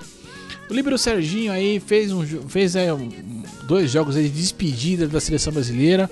[0.68, 5.20] O líbero Serginho aí fez, um, fez é, um- dois jogos aí de despedida da
[5.20, 6.10] seleção brasileira.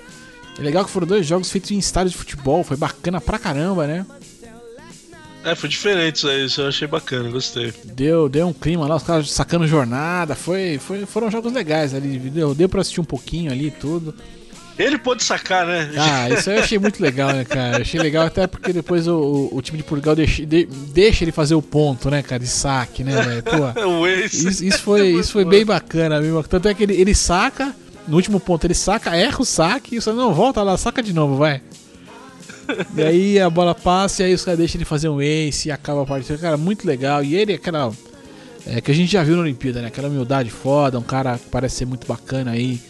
[0.58, 3.86] É legal que foram dois jogos feitos em estádio de futebol, foi bacana pra caramba,
[3.86, 4.06] né?
[5.44, 7.72] É, foi diferente isso aí, isso eu achei bacana, gostei.
[7.84, 12.16] Deu, deu um clima lá, os caras sacando jornada, foi, foi, foram jogos legais ali,
[12.18, 14.14] deu, deu pra assistir um pouquinho ali e tudo.
[14.78, 15.90] Ele pôde sacar, né?
[15.98, 17.78] Ah, isso eu achei muito legal, né, cara?
[17.78, 21.24] Eu achei legal até porque depois o, o- o time de Portugal deixa, de- deixa
[21.24, 23.42] ele fazer o ponto, né, cara, de saque, né, velho?
[23.42, 24.06] Pô.
[24.24, 26.42] Isso, isso foi, isso foi bem bacana, mesmo.
[26.44, 27.74] Tanto é que ele, ele saca,
[28.06, 31.12] no último ponto ele saca, erra o saque, e só não, volta lá, saca de
[31.12, 31.60] novo, vai.
[32.96, 35.72] E aí a bola passa e aí os caras deixam ele fazer um ace e
[35.72, 36.38] acaba a partida.
[36.38, 37.22] Cara, muito legal.
[37.22, 37.92] E ele, aquela.
[38.64, 39.88] É, que a gente já viu na Olimpíada, né?
[39.88, 42.80] Aquela humildade foda, um cara que parece ser muito bacana aí.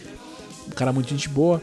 [0.68, 1.62] Um cara muito gente boa.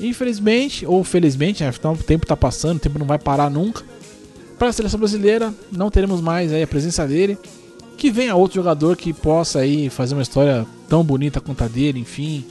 [0.00, 3.84] Infelizmente, ou felizmente, né, o tempo tá passando, o tempo não vai parar nunca.
[4.58, 7.38] Para a seleção brasileira, não teremos mais aí a presença dele.
[7.96, 12.00] Que venha outro jogador que possa aí fazer uma história tão bonita quanto a dele,
[12.00, 12.44] enfim.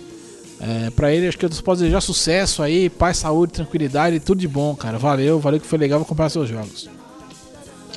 [0.60, 4.48] É, para ele, acho que eu posso desejar sucesso aí, paz, saúde, tranquilidade, tudo de
[4.48, 4.98] bom, cara.
[4.98, 6.90] Valeu, valeu que foi legal acompanhar seus jogos.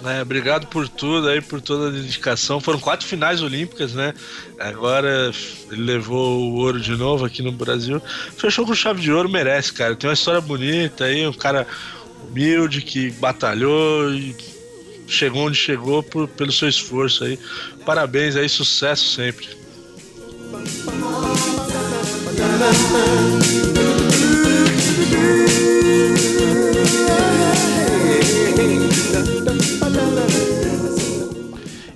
[0.05, 2.61] É, obrigado por tudo aí, por toda a dedicação.
[2.61, 4.12] Foram quatro finais olímpicas, né?
[4.59, 5.30] Agora
[5.70, 8.01] ele levou o ouro de novo aqui no Brasil.
[8.37, 9.97] Fechou com chave de ouro, merece, cara.
[9.97, 11.66] Tem uma história bonita aí, um cara
[12.28, 14.37] humilde que batalhou e
[15.07, 17.39] chegou onde chegou por, pelo seu esforço aí.
[17.84, 19.49] Parabéns aí, sucesso sempre.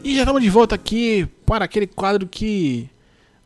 [0.05, 2.91] E já estamos de volta aqui para aquele quadro que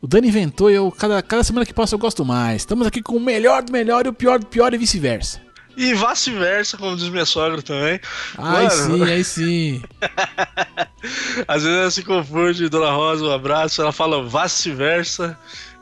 [0.01, 2.63] o Dani inventou e eu, cada, cada semana que passa eu gosto mais.
[2.63, 5.41] Estamos aqui com o melhor do melhor e o pior do pior e vice-versa.
[5.77, 7.97] E vice-versa, como diz minha sogra também.
[8.37, 9.81] Aí Mano, sim, aí sim.
[11.47, 13.81] Às vezes ela se confunde, Dona Rosa, um abraço.
[13.81, 15.37] Ela fala vice-versa.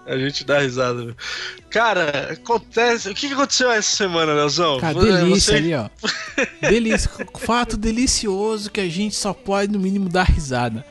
[0.06, 1.04] A gente dá risada.
[1.06, 1.16] meu.
[1.70, 3.10] Cara, acontece.
[3.10, 4.80] O que aconteceu essa semana, Leozão?
[4.80, 5.90] Cara, delícia você- ali, ó.
[6.70, 7.10] Delícia.
[7.40, 10.86] Fato delicioso que a gente só pode, no mínimo, dar risada.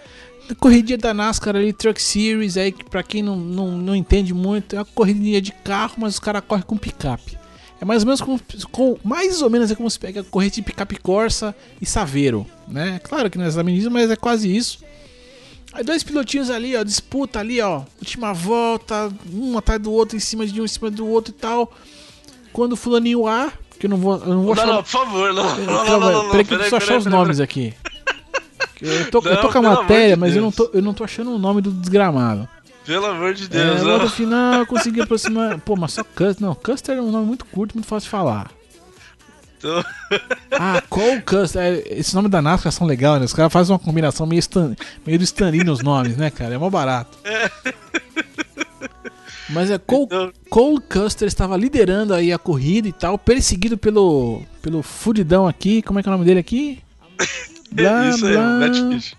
[0.59, 4.75] Corridinha da NASCAR ali, Truck Series, aí, que pra quem não, não, não entende muito,
[4.75, 7.39] é uma corridinha de carro, mas os caras correm com picape.
[7.81, 8.41] É mais ou menos como,
[8.71, 13.01] com- mais ou menos é como se pega corrida de picape Corsa e Saveiro, né?
[13.05, 14.79] Claro que não é exatamente isso, mas é quase isso.
[15.73, 20.21] Aí dois pilotinhos ali, ó, disputa ali, ó, última volta, um atrás do outro, em
[20.21, 21.73] cima de um, em cima do outro e tal.
[22.53, 24.73] Quando o fulaninho A, que eu não vou, eu não vou Não, chamar...
[24.75, 25.45] não, por favor, não.
[25.45, 27.73] Não, não, Calma, não, não, peraí que eu preciso achar os nomes aqui.
[28.81, 31.05] Eu tô, eu Não, tô com a matéria, mas eu não, tô, eu não tô
[31.05, 32.47] achando o nome do desgramado.
[32.85, 34.05] Pelo amor de É, Deus, lá não.
[34.05, 35.59] no final eu consegui aproximar.
[35.61, 36.37] Pô, mas só Custer.
[36.41, 38.51] Não, Custer é um nome muito curto, muito fácil de falar.
[39.63, 39.85] Então,
[40.51, 41.63] Ah, Cole Custer.
[41.63, 43.25] é, Esse nome da NASCAR são legal, né?
[43.25, 44.75] Os caras fazem uma combinação meio, stan,
[45.07, 46.55] meio do Stanley nos nomes, né, cara?
[46.55, 47.17] É mó barato.
[49.49, 54.43] Mas é Cole, Então- Cole Custer estava liderando aí a corrida e tal, perseguido pelo,
[54.63, 55.83] pelo fudidão aqui.
[55.83, 56.81] Como é que é o nome dele aqui?
[57.71, 58.93] Blá, isso aí, blá.
[58.93, 59.15] Fish.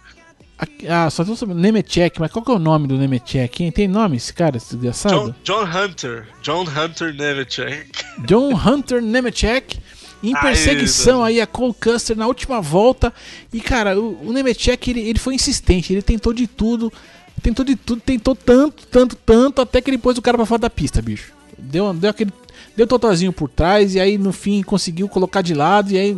[0.57, 1.59] Aqui- Ah, só tô sabendo.
[1.59, 3.71] Nemechek, mas qual que é o nome do Nemechek?
[3.71, 5.35] Tem nome esse cara, esse John, desgraçado?
[5.43, 6.27] John Hunter.
[6.41, 7.91] John Hunter Nemechek.
[8.25, 9.79] John Hunter Nemechek
[10.23, 13.13] em perseguição aí a Cole Custer na última volta.
[13.51, 16.91] E cara, o, o Nemechek ele, ele foi insistente, ele tentou de tudo,
[17.41, 20.61] tentou de tudo, tentou tanto, tanto, tanto, até que ele pôs o cara pra fora
[20.61, 21.33] da pista, bicho.
[21.57, 22.31] Deu, deu aquele.
[22.75, 26.17] Deu totozinho por trás e aí no fim conseguiu colocar de lado e aí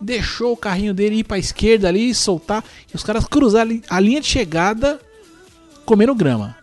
[0.00, 2.64] deixou o carrinho dele ir pra esquerda ali e soltar.
[2.92, 4.98] E os caras cruzaram a linha de chegada
[5.84, 6.56] comendo grama.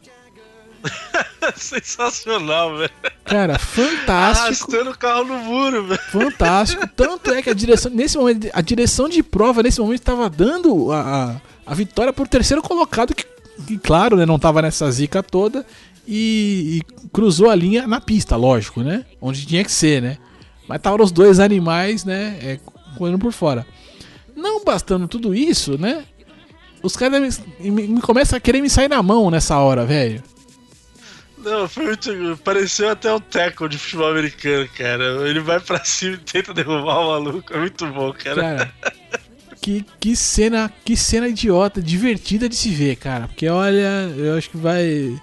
[1.56, 2.92] Sensacional, velho.
[3.26, 4.46] Cara, fantástico.
[4.46, 6.02] Arrastando o carro no muro, velho.
[6.12, 6.88] Fantástico.
[6.96, 10.92] Tanto é que a direção, nesse momento, a direção de prova, nesse momento, estava dando
[10.92, 11.02] a,
[11.66, 13.26] a, a vitória por terceiro colocado, que,
[13.68, 15.66] que, claro, né, não estava nessa zica toda,
[16.08, 19.06] e, e cruzou a linha na pista, lógico, né?
[19.22, 20.18] Onde tinha que ser, né?
[20.68, 22.38] Mas estavam os dois animais, né?
[22.42, 22.60] É,
[22.98, 23.66] correndo por fora.
[24.36, 26.06] Não bastando tudo isso, né?
[26.82, 30.24] Os caras me, me, me começam a querer me sair na mão nessa hora, velho.
[31.44, 32.38] Não, foi muito.
[32.44, 35.04] Pareceu até um tackle de futebol americano, cara.
[35.28, 37.54] Ele vai pra cima e tenta derrubar o maluco.
[37.54, 38.42] É muito bom, cara.
[38.42, 38.74] Cara,
[39.62, 43.28] que, que cena, que cena idiota, divertida de se ver, cara.
[43.28, 45.18] Porque olha, eu acho que vai.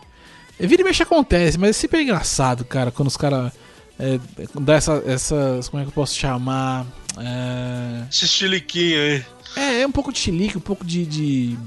[0.59, 3.53] É, Vira e mexe acontece, mas é sempre engraçado, cara, quando os caras
[3.99, 4.19] é,
[4.61, 5.69] dá essa, essas.
[5.69, 6.87] Como é que eu posso chamar?
[7.19, 9.25] É, Esse chiliquinho aí.
[9.57, 11.05] é, é um pouco de chilique, um pouco de.
[11.07, 11.59] de-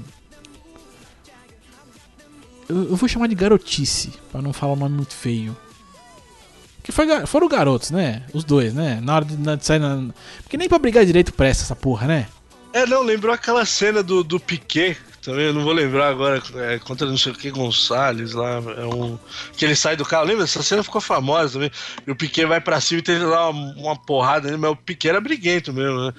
[2.70, 5.56] Eu, vou chamar de garotice, pra não falar um nome muito feio.
[6.82, 8.22] Que foi, foram garotos, né?
[8.32, 9.00] Os dois, né?
[9.02, 10.06] Na hora de, na- de sair na.
[10.42, 12.26] Porque nem pra brigar direito presta essa porra, né?
[12.72, 16.78] É, não, lembrou aquela cena do, do Piquet, também, eu não vou lembrar agora, é,
[16.78, 19.18] contra não sei o que Gonçalves lá, é um.
[19.56, 20.44] Que ele sai do carro, lembra?
[20.44, 21.70] Essa cena ficou famosa também.
[22.06, 24.76] E o Piquet vai pra cima e tenta dar uma, uma porrada nele, mas o
[24.76, 26.12] Piquet era briguento mesmo, né?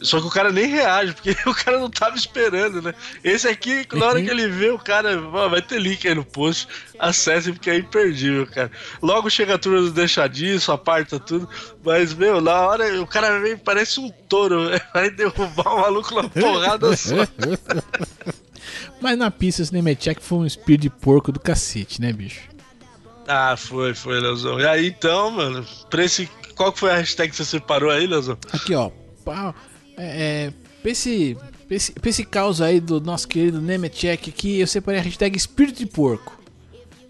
[0.00, 2.94] Só que o cara nem reage, porque o cara não tava esperando, né?
[3.22, 6.68] Esse aqui, na hora que ele vê, o cara vai ter link aí no post,
[6.98, 8.70] acesse porque é imperdível, cara.
[9.02, 11.48] Logo chega a turma do deixadiço, aparta tudo,
[11.84, 16.28] mas, meu, na hora o cara vem, parece um touro, vai derrubar o maluco na
[16.28, 17.16] porrada só.
[19.00, 22.40] Mas na pista esse Nemechek foi um espírito de porco do cacete, né, bicho?
[23.26, 24.58] Ah, foi, foi, Leozão.
[24.58, 28.06] E aí, então, mano, pra esse, qual que foi a hashtag que você separou aí,
[28.06, 28.36] Leozão?
[28.52, 28.90] Aqui, ó.
[29.98, 31.36] É, é, pra, esse,
[31.66, 35.36] pra, esse, pra esse caos aí do nosso querido Nemechek aqui, eu separei a hashtag
[35.36, 36.40] espírito de porco.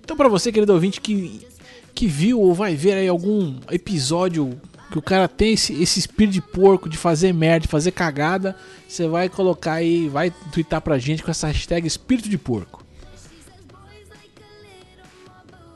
[0.03, 1.47] Então, pra você, querido ouvinte, que,
[1.95, 4.59] que viu ou vai ver aí algum episódio
[4.91, 8.57] que o cara tem esse, esse espírito de porco, de fazer merda, de fazer cagada,
[8.89, 12.87] você vai colocar aí, vai twittar pra gente com essa hashtag espírito de porco.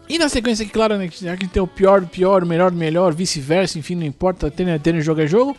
[0.08, 2.76] E na sequência aqui, claro, né, que tem o pior do pior, o melhor do
[2.76, 5.56] melhor, vice-versa, enfim, não importa, tendo, tendo jogo é jogo.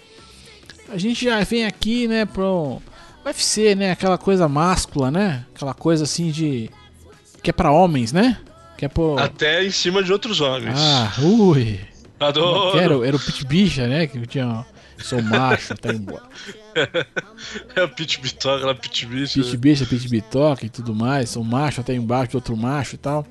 [0.94, 2.80] A gente já vem aqui, né, pro
[3.26, 5.44] UFC, né, aquela coisa máscula, né?
[5.56, 6.70] Aquela coisa assim de
[7.42, 8.38] que é pra homens, né?
[8.78, 10.78] Que é pro Até em cima de outros homens.
[10.78, 11.80] Ah, ui.
[12.20, 12.78] Adoro.
[12.78, 14.06] Era, era o Pit Bicha, né?
[14.06, 14.64] Que tinha.
[15.00, 16.24] Sou macho, tá embora.
[17.76, 19.42] É o Pit Bitoca, lá Pit Bicho.
[19.42, 21.32] Pit Bicha, Pit Bitoca e tudo mais.
[21.32, 23.26] Sou macho até embaixo de outro macho e tal.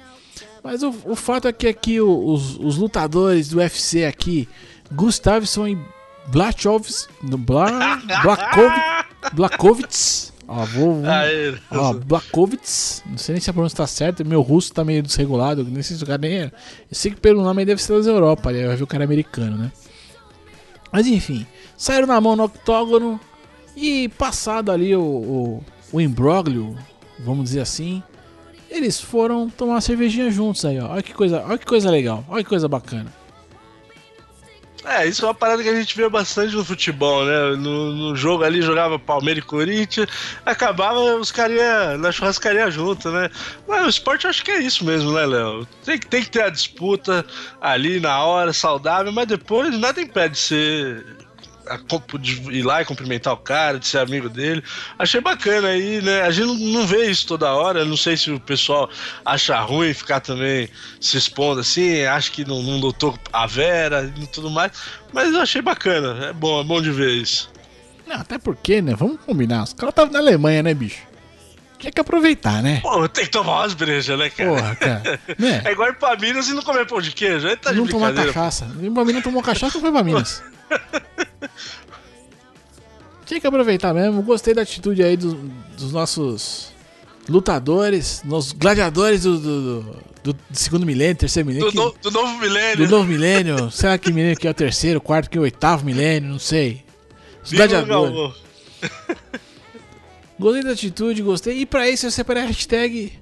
[0.62, 4.48] Mas o, o fato é que aqui os, os lutadores do UFC aqui,
[4.92, 5.78] Gustavson e
[6.28, 11.02] Blachowicz, no Bla, Blachowicz, Blachowicz, ó, vou,
[11.70, 15.64] Ó, Blachowicz, não sei nem se a pronúncia tá certa, meu russo tá meio desregulado,
[15.64, 16.44] nem sei se o cara nem é.
[16.44, 16.52] Eu
[16.92, 18.66] sei que pelo nome deve ser das Europa, né?
[18.66, 19.72] vai ver o cara americano, né?
[20.90, 21.46] Mas enfim,
[21.76, 23.18] saíram na mão no octógono
[23.76, 26.76] e passado ali o, o, o imbróglio,
[27.18, 28.02] vamos dizer assim,
[28.70, 30.90] eles foram tomar uma cervejinha juntos aí, ó.
[30.90, 33.12] Olha que coisa, olha que coisa legal, olha que coisa bacana.
[34.84, 37.56] É, isso é uma parada que a gente vê bastante no futebol, né?
[37.56, 40.08] No, no jogo ali jogava Palmeiras e Corinthians,
[40.44, 43.30] acabava os carinha na churrascaria junto, né?
[43.66, 45.66] Mas o esporte eu acho que é isso mesmo, né, Léo?
[45.84, 47.24] Tem, tem que ter a disputa
[47.60, 51.21] ali na hora, saudável, mas depois nada impede de ser.
[51.66, 51.78] A
[52.18, 54.62] de ir lá e cumprimentar o cara, de ser amigo dele.
[54.98, 56.22] Achei bacana aí, né?
[56.22, 57.84] A gente não, vê isso toda hora.
[57.84, 58.88] Não sei se o pessoal
[59.24, 60.68] acha ruim ficar também
[61.00, 64.72] se expondo assim, acha que não, não lutou a Vera e tudo mais.
[65.12, 66.26] Mas eu achei bacana.
[66.26, 67.50] É bom, é bom de ver isso.
[68.06, 68.94] Não, até porque, né?
[68.94, 69.62] Vamos combinar.
[69.62, 71.12] Os caras estavam na Alemanha, né, bicho?
[71.78, 72.78] Tinha que aproveitar, né?
[72.80, 74.50] Pô, tem que tomar umas brejas, né, cara?
[74.50, 75.20] Porra, cara.
[75.36, 75.62] Né?
[75.64, 77.48] É igual ir pra Minas e não comer pão de queijo.
[77.48, 78.32] Aí tá de não tomar brincadeira.
[78.32, 78.66] cachaça.
[78.94, 80.42] Pra mim não tomou cachaça, foi pra Minas.
[83.24, 84.22] Tinha que aproveitar mesmo.
[84.22, 85.34] Gostei da atitude aí dos,
[85.78, 86.72] dos nossos
[87.28, 89.80] lutadores, nos gladiadores do, do,
[90.24, 91.70] do- do segundo milênio, terceiro milênio.
[91.72, 92.76] Do, que- do novo milênio.
[92.86, 93.70] do novo milênio.
[93.70, 96.28] Será que milênio que é o terceiro, quarto, que é o oitavo milênio?
[96.30, 96.82] Não sei.
[97.44, 98.34] Os Viva gladiadores.
[100.38, 101.58] Gostei da atitude, gostei.
[101.58, 103.12] E pra isso eu separei a hashtag.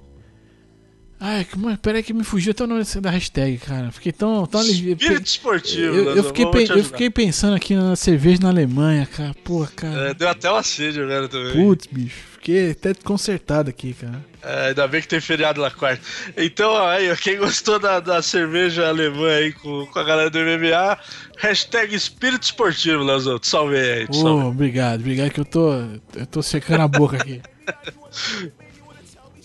[1.23, 3.91] Ai, mas peraí que me fugiu até o nome da hashtag, cara.
[3.91, 4.99] Fiquei tão, tão aliviado.
[5.03, 5.95] Espírito esportivo.
[5.95, 9.31] Eu, eu fiquei, pe- eu fiquei pensando aqui na cerveja na Alemanha, cara.
[9.43, 10.09] Porra, cara.
[10.09, 11.53] É, deu até uma sede agora também.
[11.53, 12.31] Putz, bicho.
[12.33, 14.25] Fiquei até consertado aqui, cara.
[14.41, 16.01] É, ainda bem que tem feriado na quarta.
[16.35, 20.97] Então, aí, quem gostou da, da cerveja alemã aí com, com a galera do MMA,
[21.37, 23.37] hashtag espírito esportivo, Leozão.
[23.37, 24.47] Te salvei aí, te salvei.
[24.47, 25.71] obrigado, obrigado que eu tô.
[26.15, 27.39] Eu tô secando a boca aqui.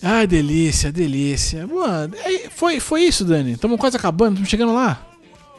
[0.08, 1.66] Ai, delícia, delícia.
[1.66, 3.52] Mano, aí, foi, foi isso, Dani.
[3.52, 5.04] Estamos quase acabando, estamos chegando lá.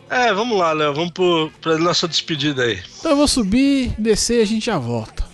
[0.09, 2.81] É, vamos lá, Léo, vamos pro, pra nossa despedida aí.
[2.97, 5.27] Então eu vou subir, descer e a gente já volta.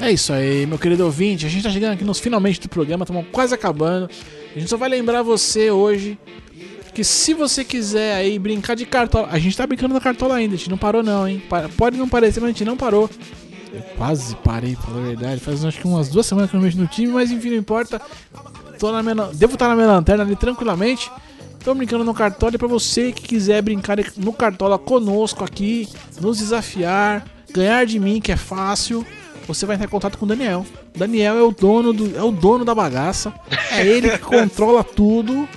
[0.00, 1.44] É isso aí, meu querido ouvinte.
[1.44, 4.08] A gente tá chegando aqui nos finalmente do programa, estamos quase acabando.
[4.54, 6.18] A gente só vai lembrar você hoje
[6.94, 10.54] que se você quiser aí brincar de cartola, a gente tá brincando na cartola ainda,
[10.54, 11.42] a gente não parou não, hein?
[11.76, 13.10] Pode não parecer, mas a gente não parou.
[13.72, 15.40] Eu quase parei, pra falar a verdade.
[15.40, 17.56] Faz acho que umas duas semanas que eu não mexo no time, mas enfim, não
[17.56, 18.00] importa.
[18.78, 21.10] Tô na minha, devo estar na minha lanterna ali tranquilamente.
[21.62, 25.88] Tô brincando no Cartola e pra você que quiser brincar no Cartola conosco aqui,
[26.20, 29.04] nos desafiar, ganhar de mim, que é fácil,
[29.48, 30.64] você vai entrar em contato com o Daniel.
[30.96, 33.32] Daniel é o dono do, é o dono da bagaça.
[33.72, 35.48] É ele que controla tudo.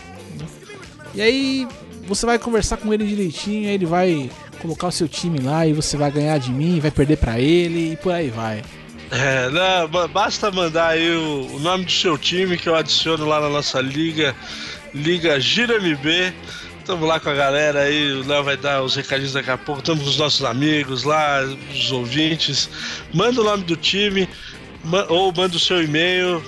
[1.14, 1.68] E aí
[2.08, 4.30] você vai conversar com ele direitinho, aí ele vai
[4.60, 7.94] colocar o seu time lá e você vai ganhar de mim, vai perder pra ele
[7.94, 8.62] e por aí vai.
[9.12, 13.28] É, não, ba- basta mandar aí o, o nome do seu time que eu adiciono
[13.28, 14.34] lá na nossa liga,
[14.94, 16.34] Liga Gira MB.
[16.86, 19.82] Tamo lá com a galera aí, o Léo vai dar os recadinhos daqui a pouco.
[19.82, 21.42] Estamos com os nossos amigos lá,
[21.74, 22.70] os ouvintes.
[23.14, 24.28] Manda o nome do time
[25.10, 26.44] ou manda o seu e-mail.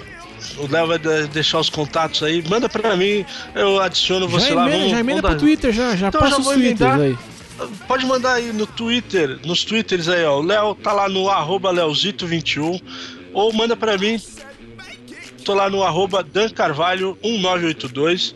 [0.58, 2.44] O Léo vai de- deixar os contatos aí.
[2.50, 3.24] Manda pra mim,
[3.56, 4.62] eu adiciono você já lá.
[4.64, 7.00] emenda, vamos- já emenda vamos pro Twitter, já, já Então passa já os emendar.
[7.00, 7.18] aí.
[7.88, 10.40] Pode mandar aí no Twitter, nos Twitters aí, ó.
[10.40, 12.82] O Léo tá lá no arroba Leozito21.
[13.32, 14.20] Ou manda pra mim.
[15.46, 18.36] Tô lá no arroba Dan Carvalho 1982.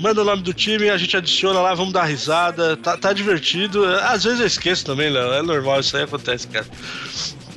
[0.00, 2.74] Manda o nome do time, a gente adiciona lá, vamos dar risada.
[2.76, 3.84] Tá, tá divertido.
[3.84, 5.32] Às vezes eu esqueço também, Léo.
[5.34, 6.66] É normal, isso aí acontece, cara.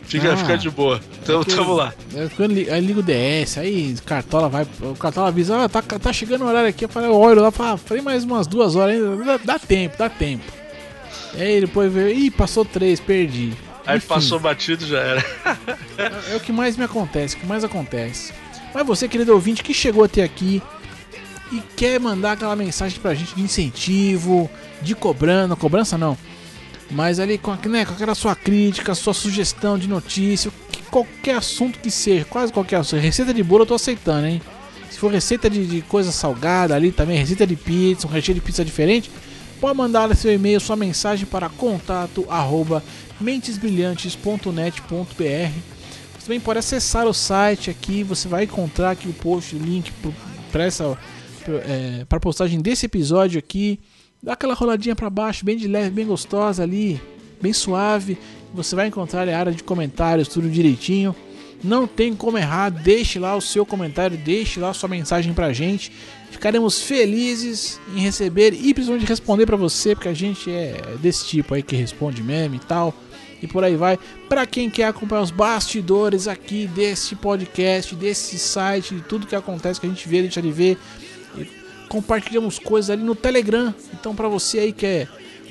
[0.03, 0.37] Fica, Ah.
[0.37, 0.99] fica de boa.
[1.23, 1.93] Então tamo lá.
[2.13, 4.67] É, aí liga o DS, aí o Cartola vai.
[4.81, 6.83] O Cartola avisa, ah, tá, tá chegando o horário aqui.
[6.83, 9.23] Eu falei, eu olho lá, ah, falei mais umas duas horas ainda.
[9.23, 10.43] Dá, dá tempo, dá tempo.
[11.33, 13.53] E aí depois veio, ih, passou três, perdi.
[13.87, 15.25] Aí Enfim, passou batido já era.
[16.29, 18.33] É o que mais me acontece, o que mais acontece.
[18.73, 20.61] Mas você, querido ouvinte, que chegou até aqui
[21.53, 24.49] e quer mandar aquela mensagem pra gente de incentivo,
[24.81, 26.17] de cobrando, cobrança não.
[26.91, 31.79] Mas ali com, né, com aquela sua crítica, sua sugestão de notícia, que- qualquer assunto
[31.79, 33.01] que seja, quase qualquer assunto.
[33.01, 34.41] Receita de bolo eu tô aceitando, hein?
[34.91, 38.41] Se for receita de, de coisa salgada ali também, receita de pizza, um recheio de
[38.41, 39.09] pizza diferente,
[39.59, 42.83] pode mandar seu e-mail, sua mensagem para contato arroba
[43.19, 45.51] mentesbrilhantes.net.br
[46.19, 49.91] você também pode acessar o site aqui, você vai encontrar aqui o post, o link
[50.51, 50.97] para essa
[51.51, 53.79] é, para postagem desse episódio aqui.
[54.21, 57.01] Dá aquela roladinha para baixo, bem de leve, bem gostosa ali,
[57.41, 58.17] bem suave.
[58.53, 61.15] Você vai encontrar ali a área de comentários, tudo direitinho.
[61.63, 65.53] Não tem como errar, deixe lá o seu comentário, deixe lá a sua mensagem pra
[65.53, 65.91] gente.
[66.29, 71.53] Ficaremos felizes em receber e principalmente responder pra você, porque a gente é desse tipo
[71.53, 72.93] aí que responde meme e tal.
[73.41, 73.99] E por aí vai.
[74.29, 79.81] Pra quem quer acompanhar os bastidores aqui desse podcast, desse site, de tudo que acontece,
[79.81, 80.77] que a gente vê, deixa de ver.
[81.01, 81.02] E
[81.89, 83.73] compartilhamos coisas ali no Telegram.
[83.93, 85.07] Então pra você aí que é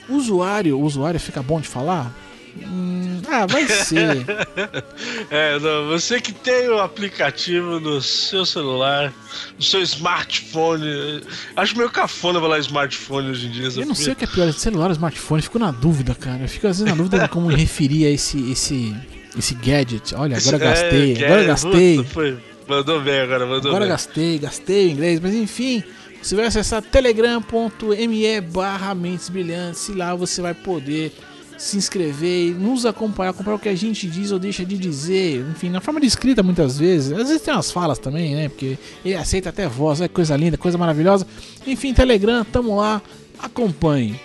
[0.08, 2.12] usuário, usuário fica bom de falar?
[2.54, 4.24] Hum, ah, vai ser.
[5.30, 9.10] É, não, você que tem o aplicativo no seu celular,
[9.56, 11.22] no seu smartphone.
[11.56, 13.68] Acho meio cafona falar smartphone hoje em dia.
[13.80, 16.42] Eu não sei o que é pior, celular ou smartphone, fico na dúvida, cara.
[16.42, 18.94] Eu fico às vezes na dúvida de como referir a esse, esse,
[19.38, 20.14] esse gadget.
[20.14, 22.04] Olha, agora eu gastei, É, agora é, gastei.
[22.04, 22.36] foi-
[22.68, 23.88] mandou bem agora, mandou Agora bem.
[23.88, 25.82] gastei, gastei o inglês, mas enfim,
[26.22, 31.12] você vai acessar telegram.me barra mentes brilhantes e lá você vai poder
[31.58, 35.44] se inscrever e nos acompanhar, acompanhar o que a gente diz ou deixa de dizer,
[35.50, 38.78] enfim, na forma de escrita muitas vezes, às vezes tem umas falas também, né, porque
[39.04, 41.26] ele aceita até voz, é coisa linda, coisa maravilhosa,
[41.66, 43.00] enfim, Telegram, tamo lá,
[43.38, 44.18] acompanhe.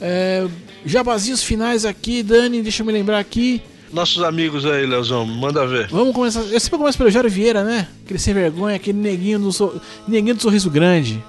[0.00, 0.48] É,
[0.84, 5.88] jabazinhos finais aqui, Dani, deixa eu me lembrar aqui, Nossos amigos aí, Leozão, manda ver.
[5.88, 6.42] Vamos começar.
[6.42, 7.88] Eu sempre começo pelo Jairo Vieira, né?
[8.04, 11.22] Aquele sem vergonha, aquele neguinho do, neguinho do sorriso grande.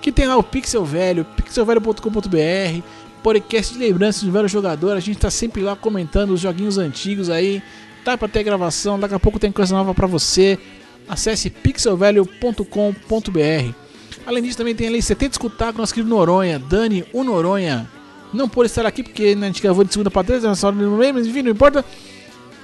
[0.00, 2.82] Que tem lá o Pixel Velho, pixelvelho.com.br,
[3.22, 4.96] podcast de lembranças de velho jogador.
[4.96, 7.62] A gente tá sempre lá comentando os joguinhos antigos aí.
[8.04, 10.58] Tá pra ter gravação, daqui a pouco tem coisa nova pra você.
[11.08, 13.74] Acesse pixelvelho.com.br.
[14.24, 17.88] Além disso, também tem ali 70 escutar com o nosso querido Noronha, Dani, o Noronha.
[18.32, 20.76] Não pôde estar aqui porque né, a gente gravou de segunda pra três, nessa hora
[20.76, 21.84] não lembro, mas enfim, não importa.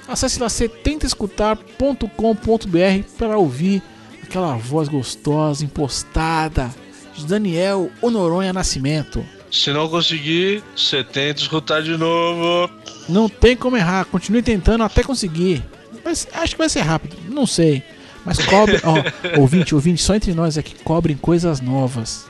[0.07, 3.83] Acesse lá 70escutar.com.br para ouvir
[4.23, 6.73] aquela voz gostosa, impostada
[7.15, 9.23] de Daniel Honoronha Nascimento.
[9.51, 12.69] Se não conseguir, você tenta escutar de novo.
[13.07, 15.63] Não tem como errar, continue tentando até conseguir.
[16.03, 17.83] Mas acho que vai ser rápido, não sei.
[18.25, 18.95] Mas cobre, ó,
[19.39, 22.25] ouvinte, ouvinte, só entre nós aqui, cobrem coisas novas.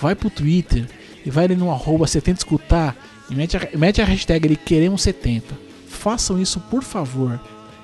[0.00, 0.86] Vai pro Twitter
[1.28, 2.96] e vai ali no arroba 70 escutar
[3.30, 5.54] e mete a, mete a hashtag ali queremos 70.
[5.86, 7.38] Façam isso, por favor.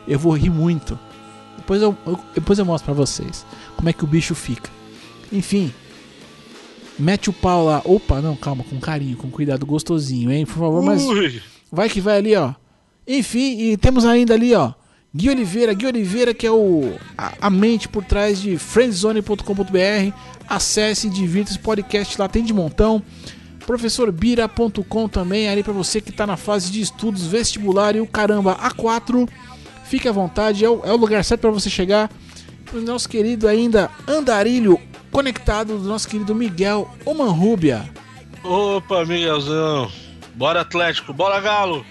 [0.09, 0.99] Eu vou rir muito.
[1.59, 3.45] Depois eu, eu- depois eu mostro pra vocês
[3.77, 4.71] como é que o bicho fica.
[5.31, 5.71] Enfim,
[6.99, 7.83] mete o pau lá.
[7.85, 10.47] Opa, não, calma, com carinho, com cuidado gostosinho, hein?
[10.47, 12.55] Por favor, mas Ui, Vai que vai ali, ó.
[13.07, 14.73] Enfim, e temos ainda ali, ó.
[15.17, 20.17] Gui Oliveira, Gui Oliveira, que é o a, a mente por trás de friendzone.com.br.
[20.49, 23.01] Acesse divirta-se, podcast lá tem de montão.
[23.65, 28.57] Professorbira.com também, ali pra você que tá na fase de estudos vestibular e o caramba
[28.57, 29.29] A4.
[29.85, 32.11] Fique à vontade, é o, é o lugar certo pra você chegar.
[32.73, 34.81] O nosso querido ainda Andarilho
[35.13, 37.89] conectado do nosso querido Miguel Omanrubia.
[38.43, 39.89] Opa, Miguelzão.
[40.35, 41.87] Bora Atlético, bora Galo.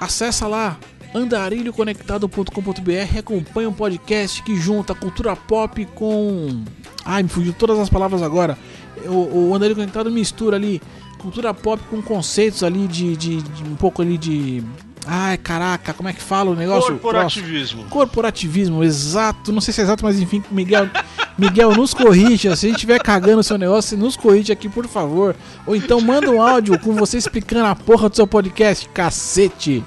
[0.00, 0.78] Acessa lá
[1.14, 6.62] andarilhoconectado.com.br acompanha um podcast que junta cultura pop com.
[7.04, 8.58] Ai, me fugiu todas as palavras agora.
[9.06, 10.80] O, o Andarilho Conectado mistura ali
[11.18, 14.62] cultura pop com conceitos ali de, de- de um pouco ali de.
[15.04, 16.96] Ai, caraca, como é que fala o negócio?
[16.98, 17.84] Corporativismo.
[17.86, 19.50] Corporativismo, exato.
[19.50, 20.88] Não sei se é exato, mas enfim, Miguel,
[21.36, 22.54] Miguel, nos corrija.
[22.54, 25.34] Se a gente estiver cagando o seu negócio, nos corrige aqui, por favor.
[25.66, 29.82] Ou então manda um áudio com você explicando a porra do seu podcast, cacete.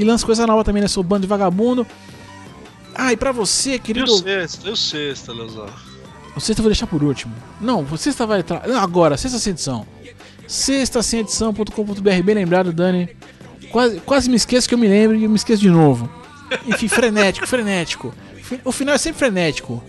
[0.00, 0.88] E lança coisa nova também, né?
[0.88, 1.86] Seu bando de vagabundo.
[2.94, 4.10] Ah, e pra você, E querido.
[4.12, 5.66] o sexta, e o sexta, Leozão.
[6.34, 7.34] O sexta eu vou deixar por último.
[7.60, 8.66] Não, o sexta vai entrar.
[8.66, 9.86] Não, agora, sexta sem edição.
[10.46, 13.08] Sexta sem edição.com.br, bem lembrado, Dani.
[13.70, 16.08] Quase, quase me esqueço que eu me lembro e eu me esqueço de novo.
[16.66, 18.12] Enfim, frenético, frenético.
[18.64, 19.82] O final é sempre frenético.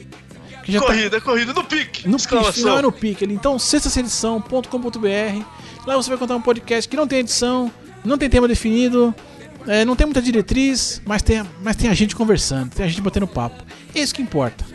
[0.63, 2.07] Que já tá- Corrida, corrida no pique.
[2.07, 3.25] no pique, final é no pique.
[3.25, 5.43] Então, sextaedição.com.br.
[5.87, 7.71] Lá você vai contar um podcast que não tem edição,
[8.05, 9.13] não tem tema definido,
[9.67, 13.01] é, não tem muita diretriz, mas tem, mas tem a gente conversando, tem a gente
[13.01, 13.63] batendo papo.
[13.93, 14.65] É isso que importa.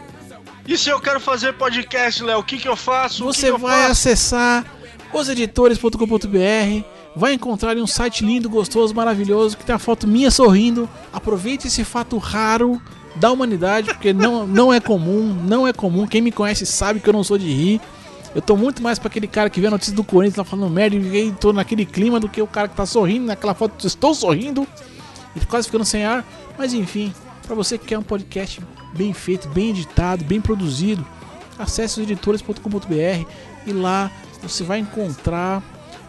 [0.66, 3.24] E se eu quero fazer podcast, Léo, o que que eu faço?
[3.24, 4.64] Você que vai acessar
[5.12, 6.84] oseditores.com.br,
[7.14, 10.88] vai encontrar um site lindo, gostoso, maravilhoso, que tem a foto minha sorrindo.
[11.12, 12.82] Aproveite esse fato raro
[13.14, 16.06] da humanidade, porque não, não é comum, não é comum.
[16.06, 17.80] Quem me conhece sabe que eu não sou de rir.
[18.36, 20.70] Eu tô muito mais pra aquele cara que vê a notícia do Corinthians lá falando
[20.70, 23.86] merda e tô naquele clima do que o cara que tá sorrindo naquela foto.
[23.86, 24.68] Estou sorrindo
[25.34, 26.22] e quase ficando sem ar.
[26.58, 27.14] Mas enfim,
[27.46, 28.60] pra você que quer um podcast
[28.92, 31.02] bem feito, bem editado, bem produzido,
[31.58, 33.26] acesse editores.com.br
[33.66, 34.12] e lá
[34.42, 35.62] você vai encontrar.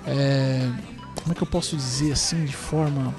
[0.06, 0.70] é,
[1.16, 3.16] como é que eu posso dizer assim de forma.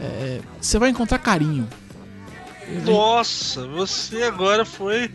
[0.00, 1.68] é, você vai encontrar carinho.
[2.84, 5.08] Nossa, você agora foi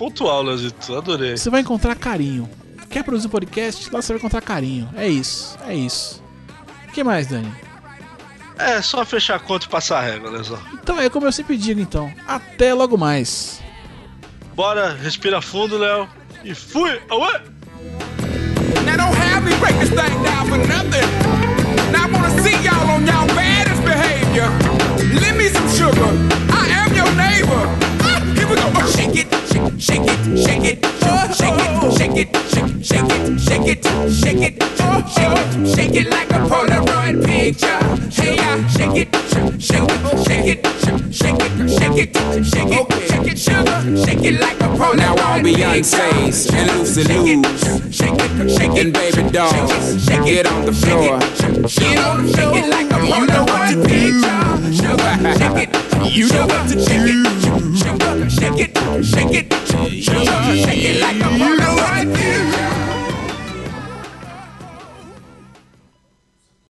[0.00, 0.96] pontual, Leozito.
[0.96, 1.36] Adorei.
[1.36, 2.48] Você vai encontrar carinho.
[2.88, 3.92] Quer produzir um podcast?
[3.92, 4.88] Lá você vai encontrar carinho.
[4.96, 6.22] É isso, é isso.
[6.88, 7.52] O que mais, Dani?
[8.58, 10.58] É só fechar a conta e passar a régua, olha só.
[10.72, 12.10] Então é como eu sempre digo, então.
[12.26, 13.62] Até logo mais.
[14.54, 16.08] Bora, respira fundo, Léo.
[16.42, 16.98] E fui!
[17.10, 17.32] Auê!
[18.86, 21.06] Now don't have me break this thing down for nothing.
[21.92, 24.48] Now I wanna see y'all on y'all baddest behavior.
[25.20, 26.10] Lend me some sugar.
[26.50, 27.99] I am your neighbor.
[28.50, 28.80] Ah, we go.
[28.80, 33.10] Oh, shake it, shake, it, shake it, shake it, oh, shake it, shake it, shake,
[33.10, 38.22] it, shake it, shake it, shake it, oh, shake it, like a Polaroid picture.
[38.22, 41.98] Hey, yeah, shake it, shake, it, shake it, shake it, shake shake it, shake shake
[41.98, 45.62] it, shake shake, shake it, sugar, shake it like a Polaroid Now all picture.
[45.62, 50.72] Beyonce's and Lucy Shake Lou's shake it, shake it, and baby dolls get on the
[50.72, 51.18] floor.
[51.18, 52.68] Get on the floor.
[52.68, 54.40] Like a you know what to picture.
[54.72, 55.90] Sugar, shake it.
[56.16, 56.76] You know what to
[58.40, 62.79] shake it, shake it, shake it, shake it like a bottle right.